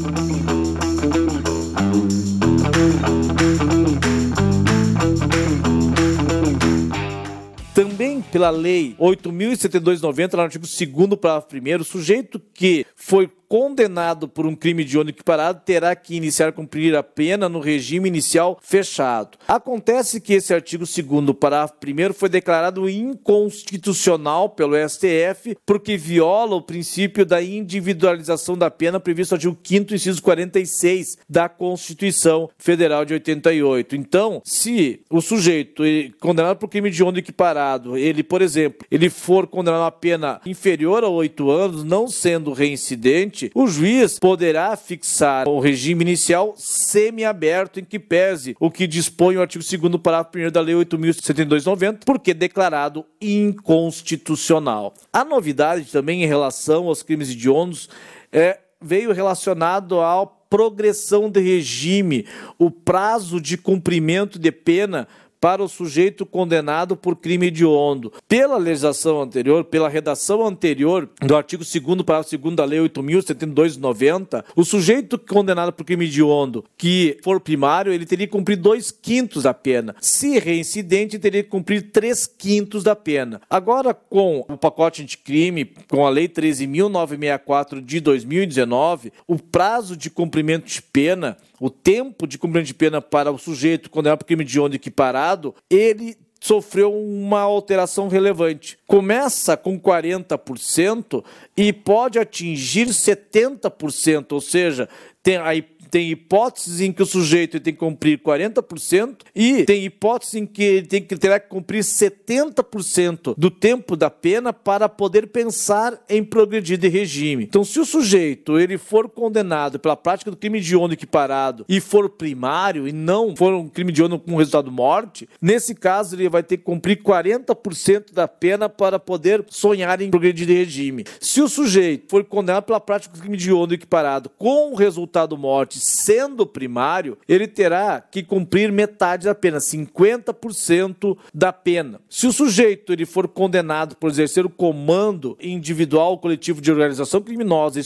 Também 7.74 8.22
pela 8.22 8.50
Lei 8.50 8.96
8.072/90, 9.00 10.34
no 10.34 10.42
artigo 10.42 10.66
2 10.66 11.20
parágrafo 11.20 11.56
1 11.56 11.82
o 11.82 11.84
sujeito 11.84 12.40
que 12.54 12.86
foi 12.96 13.30
condenado 13.52 14.30
por 14.30 14.46
um 14.46 14.56
crime 14.56 14.82
de 14.86 14.98
ônibus 14.98 15.20
equiparado 15.20 15.62
terá 15.66 15.94
que 15.94 16.16
iniciar 16.16 16.48
a 16.48 16.52
cumprir 16.54 16.96
a 16.96 17.04
pena 17.04 17.50
no 17.50 17.60
regime 17.60 18.08
inicial 18.08 18.58
fechado. 18.62 19.38
Acontece 19.46 20.22
que 20.22 20.32
esse 20.32 20.54
artigo 20.54 20.86
2 20.86 21.36
parágrafo 21.38 21.74
1 21.86 22.14
foi 22.14 22.30
declarado 22.30 22.90
inconstitucional 22.90 24.48
pelo 24.52 24.78
STF 24.88 25.58
porque 25.66 25.98
viola 25.98 26.56
o 26.56 26.62
princípio 26.62 27.26
da 27.26 27.44
individualização 27.44 28.58
da 28.58 28.72
pena 28.72 29.02
previsto 29.02 29.32
no 29.32 29.36
artigo 29.36 29.58
5 29.62 29.96
inciso 29.96 30.24
46 30.24 31.18
da 31.30 31.50
Constituição 31.50 32.50
Federal 32.58 33.04
de 33.04 33.16
88. 33.16 33.98
Então, 33.98 34.42
se 34.46 35.02
o 35.10 35.20
sujeito 35.20 35.84
condenado 36.22 36.56
por 36.56 36.70
crime 36.70 36.90
de 36.90 37.04
ônibus 37.04 37.20
equiparado, 37.20 37.98
ele, 37.98 38.24
por 38.24 38.42
exemplo, 38.42 38.88
ele 38.90 39.10
for 39.10 39.46
condenado 39.46 39.84
a 39.84 39.92
pena 39.92 40.40
inferior 40.46 41.04
a 41.04 41.10
oito 41.10 41.52
anos, 41.52 41.84
não 41.84 42.08
sendo 42.08 42.54
reincidente, 42.54 43.41
o 43.56 43.68
juiz 43.68 44.20
poderá 44.20 44.76
fixar 44.76 45.48
o 45.48 45.60
regime 45.60 46.04
inicial 46.04 46.54
semiaberto 46.58 47.80
em 47.80 47.84
que 47.84 47.98
pese 47.98 48.56
o 48.60 48.70
que 48.70 48.86
dispõe 48.86 49.38
o 49.38 49.42
artigo 49.42 49.64
2 49.64 50.02
parágrafo 50.02 50.38
1 50.38 50.52
da 50.52 50.62
Lei 50.62 50.76
8.072/90, 50.76 52.00
porque 52.06 52.34
declarado 52.34 53.06
inconstitucional. 53.20 54.94
A 55.12 55.24
novidade 55.24 55.86
também 55.86 56.24
em 56.24 56.28
relação 56.28 56.88
aos 56.88 57.02
crimes 57.02 57.32
hediondos 57.32 57.90
é, 58.32 58.60
veio 58.82 59.14
relacionado 59.14 60.02
à 60.02 60.26
progressão 60.26 61.30
de 61.30 61.40
regime, 61.40 62.28
o 62.60 62.70
prazo 62.70 63.40
de 63.40 63.58
cumprimento 63.58 64.38
de 64.38 64.52
pena 64.52 65.08
para 65.42 65.64
o 65.64 65.68
sujeito 65.68 66.24
condenado 66.24 66.96
por 66.96 67.16
crime 67.16 67.48
hediondo. 67.48 68.14
Pela 68.28 68.58
legislação 68.58 69.24
anterior, 69.24 69.64
pela 69.66 69.90
redação 69.90 70.46
anterior 70.46 71.10
do 71.20 71.36
artigo 71.36 71.64
2 71.64 72.04
parágrafo 72.04 72.38
2 72.38 72.56
da 72.56 72.64
Lei 72.64 72.80
8.072/90, 72.80 74.46
o 74.56 74.64
sujeito 74.64 75.18
condenado 75.18 75.74
por 75.74 75.84
crime 75.84 76.06
hediondo 76.06 76.64
que 76.78 77.18
for 77.24 77.40
primário, 77.40 77.92
ele 77.92 78.06
teria 78.06 78.28
que 78.28 78.32
cumprir 78.32 78.56
dois 78.56 78.92
quintos 78.92 79.44
da 79.44 79.54
pena. 79.54 79.96
Se 80.00 80.38
reincidente, 80.38 81.18
teria 81.18 81.44
que 81.44 81.50
cumprir 81.50 81.92
três 81.92 82.28
quintos 82.28 82.84
da 82.84 82.96
pena. 82.96 83.42
Agora, 83.50 83.94
com 83.96 84.46
o 84.48 84.58
pacote 84.58 85.02
anticrime, 85.02 85.74
com 85.90 86.06
a 86.06 86.10
Lei 86.10 86.28
13.964 86.28 87.82
de 87.82 88.00
2019, 88.00 89.12
o 89.26 89.40
prazo 89.40 89.98
de 89.98 90.12
cumprimento 90.12 90.68
de 90.68 90.82
pena 90.82 91.38
o 91.62 91.70
tempo 91.70 92.26
de 92.26 92.40
cumprimento 92.40 92.66
de 92.66 92.74
pena 92.74 93.00
para 93.00 93.32
o 93.32 93.38
sujeito 93.38 93.88
condenado 93.92 94.18
por 94.18 94.26
crime 94.26 94.44
de 94.44 94.60
onda 94.60 94.76
equiparado, 94.76 95.54
ele 95.70 96.18
sofreu 96.42 96.92
uma 96.92 97.42
alteração 97.42 98.08
relevante. 98.08 98.80
Começa 98.92 99.56
com 99.56 99.80
40% 99.80 101.24
e 101.56 101.72
pode 101.72 102.20
atingir 102.20 102.88
70%, 102.88 104.34
ou 104.34 104.42
seja, 104.42 104.90
tem 105.24 105.38
a 105.38 105.56
tem 105.92 106.10
hipóteses 106.10 106.80
em 106.80 106.92
que 106.94 107.04
o 107.04 107.06
sujeito 107.06 107.60
tem 107.60 107.74
que 107.74 107.80
cumprir 107.80 108.18
40% 108.18 109.18
e 109.36 109.66
tem 109.66 109.84
hipóteses 109.84 110.36
em 110.36 110.46
que 110.46 110.64
ele 110.64 110.88
tem 110.88 111.02
que 111.04 111.18
terá 111.18 111.38
que 111.38 111.50
cumprir 111.50 111.84
70% 111.84 113.36
do 113.38 113.52
tempo 113.52 113.98
da 113.98 114.10
pena 114.10 114.54
para 114.54 114.88
poder 114.88 115.28
pensar 115.28 116.02
em 116.08 116.24
progredir 116.24 116.78
de 116.78 116.88
regime. 116.88 117.44
Então, 117.44 117.66
se 117.66 117.78
o 117.78 117.86
sujeito 117.86 118.58
ele 118.58 118.78
for 118.78 119.10
condenado 119.10 119.78
pela 119.78 119.98
prática 119.98 120.32
do 120.32 120.38
crime 120.38 120.62
de 120.62 120.78
ônibus 120.78 120.94
equiparado 120.94 121.66
e 121.68 121.82
for 121.82 122.10
primário 122.10 122.88
e 122.88 122.94
não 122.94 123.36
for 123.36 123.54
um 123.54 123.68
crime 123.68 123.92
de 123.92 124.02
ônibus 124.02 124.26
com 124.26 124.38
resultado 124.38 124.72
morte, 124.72 125.28
nesse 125.42 125.76
caso 125.76 126.16
ele 126.16 126.30
vai 126.30 126.42
ter 126.42 126.56
que 126.56 126.64
cumprir 126.64 127.04
40% 127.04 128.14
da 128.14 128.30
pena 128.30 128.70
para 128.82 128.98
poder 128.98 129.46
sonhar 129.48 130.02
em 130.02 130.10
progredir 130.10 130.48
de 130.48 130.56
regime. 130.56 131.06
Se 131.20 131.40
o 131.40 131.48
sujeito 131.48 132.10
for 132.10 132.24
condenado 132.24 132.64
pela 132.64 132.80
prática 132.80 133.16
do 133.16 133.22
crime 133.22 133.38
de 133.38 133.52
ônibus 133.52 133.76
equiparado 133.76 134.28
com 134.28 134.74
resultado 134.74 135.38
morte 135.38 135.80
sendo 135.80 136.48
primário, 136.48 137.16
ele 137.30 137.48
terá 137.48 138.02
que 138.02 138.24
cumprir 138.24 138.72
metade 138.72 139.26
da 139.26 139.36
pena, 139.36 139.60
50% 139.60 141.16
da 141.32 141.54
pena. 141.54 142.02
Se 142.10 142.26
o 142.26 142.34
sujeito 142.34 142.92
ele 142.92 143.06
for 143.06 143.28
condenado 143.28 143.96
por 143.98 144.10
exercer 144.10 144.48
o 144.48 144.50
comando 144.50 145.38
individual 145.40 146.14
ou 146.14 146.18
coletivo 146.18 146.60
de 146.60 146.72
organização 146.72 147.22
criminosa 147.22 147.80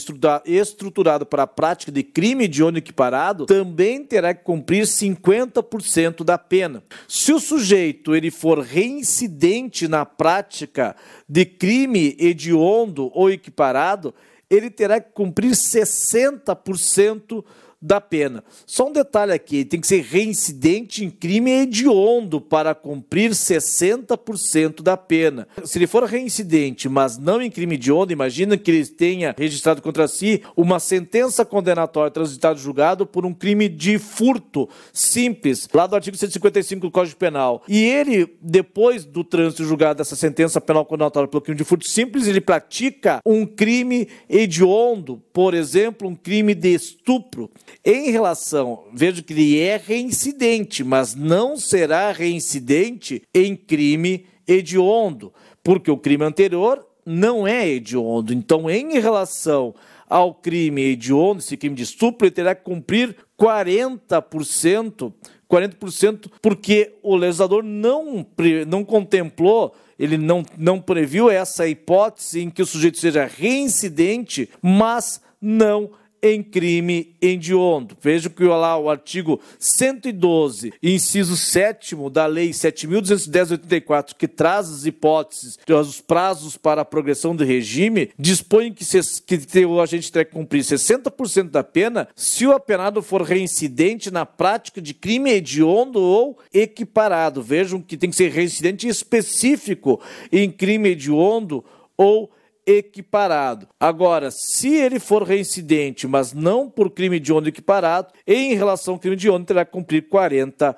estruturado 0.46 1.26
para 1.26 1.42
a 1.42 1.46
prática 1.46 1.92
de 1.92 2.02
crime 2.02 2.48
de 2.48 2.62
ônibus 2.62 2.78
equiparado, 2.78 3.44
também 3.44 4.02
terá 4.02 4.32
que 4.32 4.42
cumprir 4.42 4.84
50% 4.84 6.24
da 6.24 6.38
pena. 6.38 6.82
Se 7.06 7.34
o 7.34 7.38
sujeito 7.38 8.16
ele 8.16 8.30
for 8.30 8.60
reincidente 8.60 9.86
na 9.86 10.06
prática 10.06 10.85
de 11.28 11.44
crime 11.44 12.14
hediondo 12.18 13.10
ou 13.14 13.30
equiparado, 13.30 14.14
ele 14.48 14.70
terá 14.70 15.00
que 15.00 15.12
cumprir 15.12 15.52
60% 15.52 17.44
da 17.86 18.00
pena. 18.00 18.42
Só 18.66 18.88
um 18.88 18.92
detalhe 18.92 19.32
aqui: 19.32 19.64
tem 19.64 19.80
que 19.80 19.86
ser 19.86 20.02
reincidente 20.02 21.04
em 21.04 21.10
crime 21.10 21.50
hediondo 21.52 22.40
para 22.40 22.74
cumprir 22.74 23.30
60% 23.30 24.82
da 24.82 24.96
pena. 24.96 25.46
Se 25.64 25.78
ele 25.78 25.86
for 25.86 26.02
reincidente, 26.04 26.88
mas 26.88 27.16
não 27.16 27.40
em 27.40 27.50
crime 27.50 27.76
hediondo, 27.76 28.12
imagina 28.12 28.58
que 28.58 28.70
ele 28.70 28.84
tenha 28.86 29.34
registrado 29.38 29.80
contra 29.80 30.08
si 30.08 30.42
uma 30.56 30.80
sentença 30.80 31.44
condenatória 31.44 32.10
transitada 32.10 32.58
julgado 32.58 33.06
por 33.06 33.24
um 33.24 33.32
crime 33.32 33.68
de 33.68 33.98
furto 33.98 34.68
simples, 34.92 35.68
lá 35.72 35.86
do 35.86 35.94
artigo 35.94 36.16
155 36.16 36.86
do 36.86 36.90
Código 36.90 37.16
Penal. 37.16 37.62
E 37.68 37.84
ele, 37.84 38.36
depois 38.42 39.04
do 39.04 39.22
trânsito 39.22 39.64
julgado 39.64 39.98
dessa 39.98 40.16
sentença 40.16 40.60
penal 40.60 40.84
condenatória 40.84 41.28
pelo 41.28 41.40
crime 41.40 41.56
de 41.56 41.64
furto 41.64 41.88
simples, 41.88 42.26
ele 42.26 42.40
pratica 42.40 43.20
um 43.24 43.46
crime 43.46 44.08
hediondo, 44.28 45.22
por 45.32 45.54
exemplo, 45.54 46.08
um 46.08 46.16
crime 46.16 46.54
de 46.54 46.74
estupro. 46.74 47.48
Em 47.84 48.10
relação, 48.10 48.84
vejo 48.92 49.22
que 49.22 49.32
ele 49.32 49.60
é 49.60 49.76
reincidente, 49.76 50.82
mas 50.82 51.14
não 51.14 51.56
será 51.56 52.12
reincidente 52.12 53.22
em 53.32 53.54
crime 53.54 54.26
hediondo, 54.46 55.32
porque 55.62 55.90
o 55.90 55.96
crime 55.96 56.24
anterior 56.24 56.84
não 57.04 57.46
é 57.46 57.68
hediondo. 57.68 58.32
Então, 58.32 58.68
em 58.70 58.98
relação 58.98 59.74
ao 60.08 60.34
crime 60.34 60.82
hediondo, 60.82 61.40
esse 61.40 61.56
crime 61.56 61.74
de 61.74 61.82
estupro, 61.82 62.26
ele 62.26 62.34
terá 62.34 62.54
que 62.54 62.64
cumprir 62.64 63.16
40%, 63.38 65.12
40%, 65.48 66.30
porque 66.42 66.94
o 67.02 67.16
legislador 67.16 67.62
não, 67.62 68.26
não 68.66 68.84
contemplou 68.84 69.74
ele 69.98 70.18
não, 70.18 70.44
não 70.56 70.80
previu 70.80 71.30
essa 71.30 71.66
hipótese 71.66 72.40
em 72.40 72.50
que 72.50 72.62
o 72.62 72.66
sujeito 72.66 72.98
seja 72.98 73.24
reincidente, 73.24 74.48
mas 74.60 75.20
não 75.40 75.90
em 76.26 76.42
crime 76.42 77.14
hediondo. 77.20 77.96
Veja 78.00 78.28
que 78.28 78.44
lá 78.44 78.78
o 78.78 78.90
artigo 78.90 79.40
112, 79.58 80.72
inciso 80.82 81.36
7 81.36 81.96
da 82.10 82.26
Lei 82.26 82.50
7.210-84, 82.50 84.14
que 84.16 84.28
traz 84.28 84.68
as 84.70 84.86
hipóteses, 84.86 85.58
os 85.68 86.00
prazos 86.00 86.56
para 86.56 86.82
a 86.82 86.84
progressão 86.84 87.34
do 87.34 87.44
regime, 87.44 88.10
dispõe 88.18 88.72
que, 88.72 88.84
se, 88.84 89.22
que 89.22 89.64
o 89.64 89.80
agente 89.80 90.10
terá 90.10 90.24
que 90.24 90.32
cumprir 90.32 90.62
60% 90.62 91.50
da 91.50 91.62
pena 91.62 92.08
se 92.14 92.46
o 92.46 92.52
apenado 92.52 93.02
for 93.02 93.22
reincidente 93.22 94.10
na 94.10 94.26
prática 94.26 94.80
de 94.80 94.94
crime 94.94 95.30
hediondo 95.30 96.00
ou 96.00 96.38
equiparado. 96.52 97.42
Vejam 97.42 97.80
que 97.80 97.96
tem 97.96 98.10
que 98.10 98.16
ser 98.16 98.30
reincidente 98.30 98.88
específico 98.88 100.00
em 100.30 100.50
crime 100.50 100.90
hediondo 100.90 101.64
ou 101.96 102.30
equiparado. 102.66 103.68
Agora, 103.78 104.30
se 104.30 104.74
ele 104.74 104.98
for 104.98 105.22
reincidente, 105.22 106.06
mas 106.06 106.32
não 106.32 106.68
por 106.68 106.90
crime 106.90 107.20
de 107.20 107.32
ônibus 107.32 107.48
equiparado, 107.48 108.12
em 108.26 108.54
relação 108.54 108.94
ao 108.94 109.00
crime 109.00 109.16
de 109.16 109.28
ônibus 109.28 109.46
terá 109.46 109.64
que 109.64 109.72
cumprir 109.72 110.08
40%, 110.08 110.74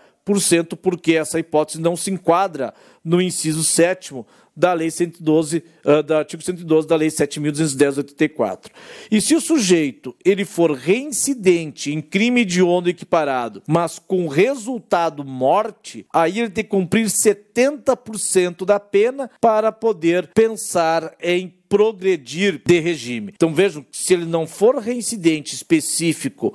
porque 0.81 1.14
essa 1.14 1.38
hipótese 1.38 1.81
não 1.81 1.96
se 1.96 2.11
enquadra 2.11 2.74
no 3.03 3.22
inciso 3.22 3.64
7 3.64 4.14
da 4.59 4.72
Lei 4.72 4.90
112, 4.90 5.62
uh, 5.85 6.03
do 6.03 6.14
artigo 6.14 6.42
112 6.42 6.88
da 6.88 6.96
Lei 6.96 7.09
7.210-84. 7.09 8.66
E 9.09 9.20
se 9.20 9.37
o 9.37 9.40
sujeito 9.40 10.16
ele 10.24 10.44
for 10.44 10.72
reincidente 10.72 11.92
em 11.92 12.03
crime 12.03 12.44
de 12.44 12.61
onda 12.61 12.90
equiparado, 12.90 13.62
mas 13.68 14.01
com 14.01 14.27
resultado 14.27 15.24
morte, 15.24 16.05
aí 16.12 16.40
ele 16.40 16.51
tem 16.51 16.64
que 16.64 16.70
cumprir 16.70 17.07
70% 17.07 18.64
da 18.64 18.81
pena 18.81 19.31
para 19.40 19.70
poder 19.70 20.33
pensar 20.35 21.14
em 21.22 21.58
progredir 21.68 22.61
de 22.64 22.78
regime. 22.81 23.33
Então 23.35 23.54
vejam, 23.54 23.85
se 23.92 24.14
ele 24.14 24.24
não 24.24 24.46
for 24.46 24.76
reincidente 24.76 25.54
específico 25.54 26.54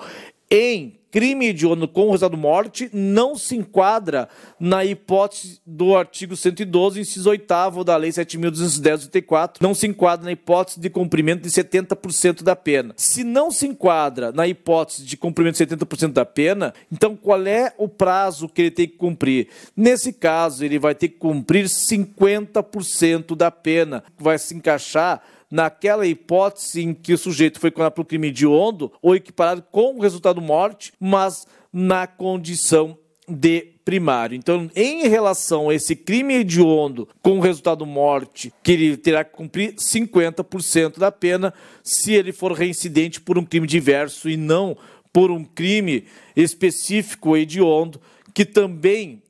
em 0.50 1.00
crime 1.14 1.50
hediondo 1.50 1.88
com 1.88 2.10
resultado 2.10 2.36
morte 2.36 2.90
não 2.92 3.36
se 3.36 3.56
enquadra 3.56 4.28
na 4.60 4.84
hipótese 4.84 5.62
do 5.64 5.96
artigo 5.96 6.36
112, 6.36 7.00
inciso 7.00 7.30
8 7.30 7.84
da 7.86 7.96
Lei 7.96 8.10
7.210 8.10 9.58
não 9.62 9.76
se 9.76 9.86
enquadra 9.86 10.26
na 10.26 10.32
hipótese 10.32 10.80
de 10.80 10.90
cumprimento 10.90 11.44
de 11.44 11.50
70% 11.50 12.42
da 12.42 12.56
pena. 12.56 12.96
Se 12.98 13.24
não 13.24 13.52
se 13.52 13.68
enquadra 13.68 14.32
na 14.32 14.48
hipótese 14.48 15.06
de 15.06 15.16
cumprimento 15.16 15.56
de 15.56 15.64
70% 15.64 16.14
da 16.14 16.26
pena, 16.26 16.74
então 16.92 17.16
qual 17.16 17.46
é 17.46 17.72
o 17.78 17.88
prazo 17.88 18.50
que 18.50 18.64
ele 18.64 18.72
tem 18.72 18.88
que 18.88 18.98
cumprir? 18.98 19.50
Nesse 19.78 20.14
caso, 20.14 20.66
ele 20.66 20.80
vai 20.80 20.96
ter 20.96 21.10
que 21.10 21.20
cumprir 21.20 21.66
50% 21.66 23.36
da 23.36 23.52
pena, 23.52 24.04
vai 24.18 24.40
se 24.40 24.56
encaixar 24.56 25.22
naquela 25.54 26.08
hipótese 26.08 26.82
em 26.82 26.96
que 26.96 27.14
o 27.14 27.18
sujeito 27.18 27.60
foi 27.60 27.70
condenado 27.70 27.94
por 27.94 28.06
crime 28.06 28.30
hediondo 28.30 28.92
ou 29.00 29.16
equiparado 29.16 29.64
com 29.72 29.96
o 29.96 30.02
resultado 30.02 30.42
morte, 30.42 30.92
mas 31.06 31.46
na 31.74 32.08
condição 32.08 32.98
de 33.28 33.74
primário. 33.84 34.38
Então, 34.38 34.72
em 34.74 35.10
relação 35.10 35.70
a 35.70 35.76
esse 35.76 35.98
crime 35.98 36.36
hediondo 36.36 37.10
com 37.22 37.42
resultado 37.42 37.86
morte, 37.86 38.54
que 38.64 38.72
ele 38.72 38.96
terá 38.96 39.26
que 39.26 39.34
cumprir 39.36 39.74
50% 39.74 41.00
da 41.00 41.12
pena 41.12 41.54
se 41.84 42.14
ele 42.14 42.32
for 42.32 42.54
reincidente 42.54 43.20
por 43.20 43.38
um 43.38 43.44
crime 43.44 43.68
diverso 43.68 44.30
e 44.30 44.38
não 44.38 44.78
por 45.12 45.30
um 45.30 45.44
crime 45.44 46.06
específico 46.38 47.36
hediondo 47.36 48.00
que 48.34 48.46
também 48.46 49.22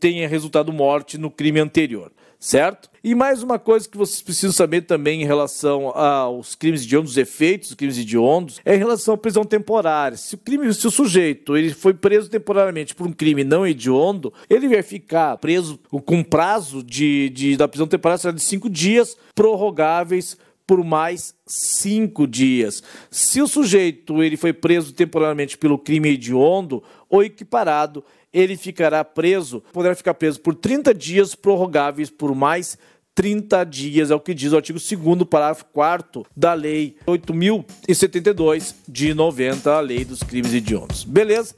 tenha 0.00 0.26
resultado 0.26 0.72
morte 0.72 1.16
no 1.16 1.30
crime 1.30 1.60
anterior 1.60 2.10
certo? 2.38 2.90
E 3.06 3.14
mais 3.14 3.40
uma 3.40 3.56
coisa 3.56 3.88
que 3.88 3.96
vocês 3.96 4.20
precisam 4.20 4.50
saber 4.50 4.80
também 4.80 5.22
em 5.22 5.24
relação 5.24 5.90
aos 5.96 6.56
crimes 6.56 6.82
hediondos, 6.82 7.12
os 7.12 7.16
efeitos 7.16 7.68
dos 7.68 7.76
crimes 7.76 7.96
hediondos, 7.96 8.60
é 8.64 8.74
em 8.74 8.78
relação 8.78 9.14
à 9.14 9.16
prisão 9.16 9.44
temporária. 9.44 10.16
Se 10.16 10.34
o 10.34 10.38
crime, 10.38 10.74
se 10.74 10.88
o 10.88 10.90
sujeito 10.90 11.56
ele 11.56 11.72
foi 11.72 11.94
preso 11.94 12.28
temporariamente 12.28 12.96
por 12.96 13.06
um 13.06 13.12
crime 13.12 13.44
não 13.44 13.64
hediondo, 13.64 14.34
ele 14.50 14.68
vai 14.68 14.82
ficar 14.82 15.36
preso 15.36 15.78
com 16.04 16.24
prazo 16.24 16.82
de, 16.82 17.30
de 17.30 17.56
da 17.56 17.68
prisão 17.68 17.86
temporária 17.86 18.20
será 18.20 18.34
de 18.34 18.42
cinco 18.42 18.68
dias, 18.68 19.16
prorrogáveis 19.36 20.36
por 20.66 20.82
mais 20.82 21.32
cinco 21.46 22.26
dias. 22.26 22.82
Se 23.08 23.40
o 23.40 23.46
sujeito 23.46 24.20
ele 24.20 24.36
foi 24.36 24.52
preso 24.52 24.92
temporariamente 24.92 25.56
pelo 25.56 25.78
crime 25.78 26.08
hediondo 26.08 26.82
ou 27.08 27.22
equiparado, 27.22 28.02
ele 28.32 28.56
ficará 28.56 29.04
preso, 29.04 29.62
poderá 29.72 29.94
ficar 29.94 30.12
preso 30.12 30.40
por 30.40 30.54
30 30.54 30.92
dias, 30.92 31.34
prorrogáveis 31.34 32.10
por 32.10 32.34
mais 32.34 32.76
30 33.16 33.64
dias, 33.64 34.10
é 34.10 34.14
o 34.14 34.20
que 34.20 34.34
diz 34.34 34.52
o 34.52 34.56
artigo 34.56 34.78
2 34.78 35.24
parágrafo 35.24 35.64
4 35.72 36.26
da 36.36 36.52
Lei 36.52 36.96
8.072 37.06 38.74
de 38.86 39.14
90, 39.14 39.72
a 39.72 39.80
Lei 39.80 40.04
dos 40.04 40.22
Crimes 40.22 40.52
Hediondos. 40.52 41.02
Beleza? 41.02 41.54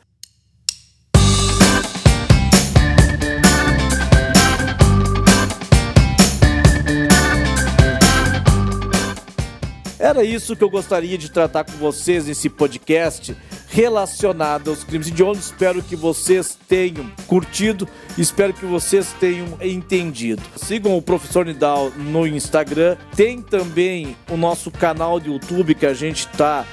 Era 9.99 10.23
isso 10.23 10.55
que 10.55 10.63
eu 10.63 10.71
gostaria 10.71 11.19
de 11.19 11.29
tratar 11.29 11.65
com 11.65 11.73
vocês 11.73 12.27
nesse 12.27 12.49
podcast 12.49 13.37
relacionado 13.69 14.71
aos 14.71 14.85
crimes 14.85 15.09
hediondos. 15.09 15.47
Espero 15.47 15.83
que 15.83 15.95
vocês 15.95 16.59
tenham 16.69 17.11
curtido, 17.27 17.89
espero 18.17 18.53
que 18.53 18.65
vocês 18.65 19.15
tenham 19.21 19.47
entendido. 19.61 20.43
Sigam 20.57 20.97
o 20.97 21.03
Professor 21.03 21.45
Nidal 21.45 21.91
no 21.91 22.27
Instagram, 22.27 22.97
tem 23.15 23.43
também 23.43 24.17
o 24.31 24.37
nosso 24.37 24.71
canal 24.71 25.21
de 25.21 25.31
YouTube 25.31 25.75
que 25.75 25.87
a 25.87 25.95
gente 25.95 26.27
está 26.27 26.65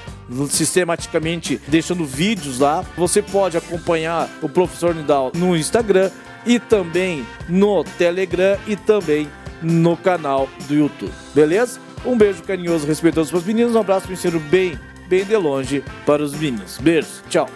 sistematicamente 0.48 1.60
deixando 1.68 2.04
vídeos 2.04 2.58
lá. 2.58 2.84
Você 2.96 3.22
pode 3.22 3.56
acompanhar 3.56 4.28
o 4.42 4.48
Professor 4.48 4.94
Nidal 4.94 5.30
no 5.34 5.56
Instagram 5.56 6.10
e 6.44 6.58
também 6.58 7.26
no 7.48 7.84
Telegram 7.84 8.58
e 8.66 8.76
também 8.76 9.28
no 9.62 9.96
canal 9.96 10.48
do 10.68 10.74
YouTube. 10.74 11.12
Beleza? 11.34 11.80
Um 12.04 12.16
beijo 12.16 12.42
carinhoso, 12.42 12.86
respeitoso 12.86 13.30
para 13.30 13.38
os 13.38 13.44
meninos. 13.44 13.74
Um 13.74 13.80
abraço, 13.80 14.08
me 14.08 14.38
bem, 14.40 14.78
bem 15.08 15.24
de 15.24 15.36
longe 15.36 15.82
para 16.04 16.22
os 16.22 16.32
meninos. 16.32 16.78
Beijo, 16.78 17.22
tchau. 17.28 17.48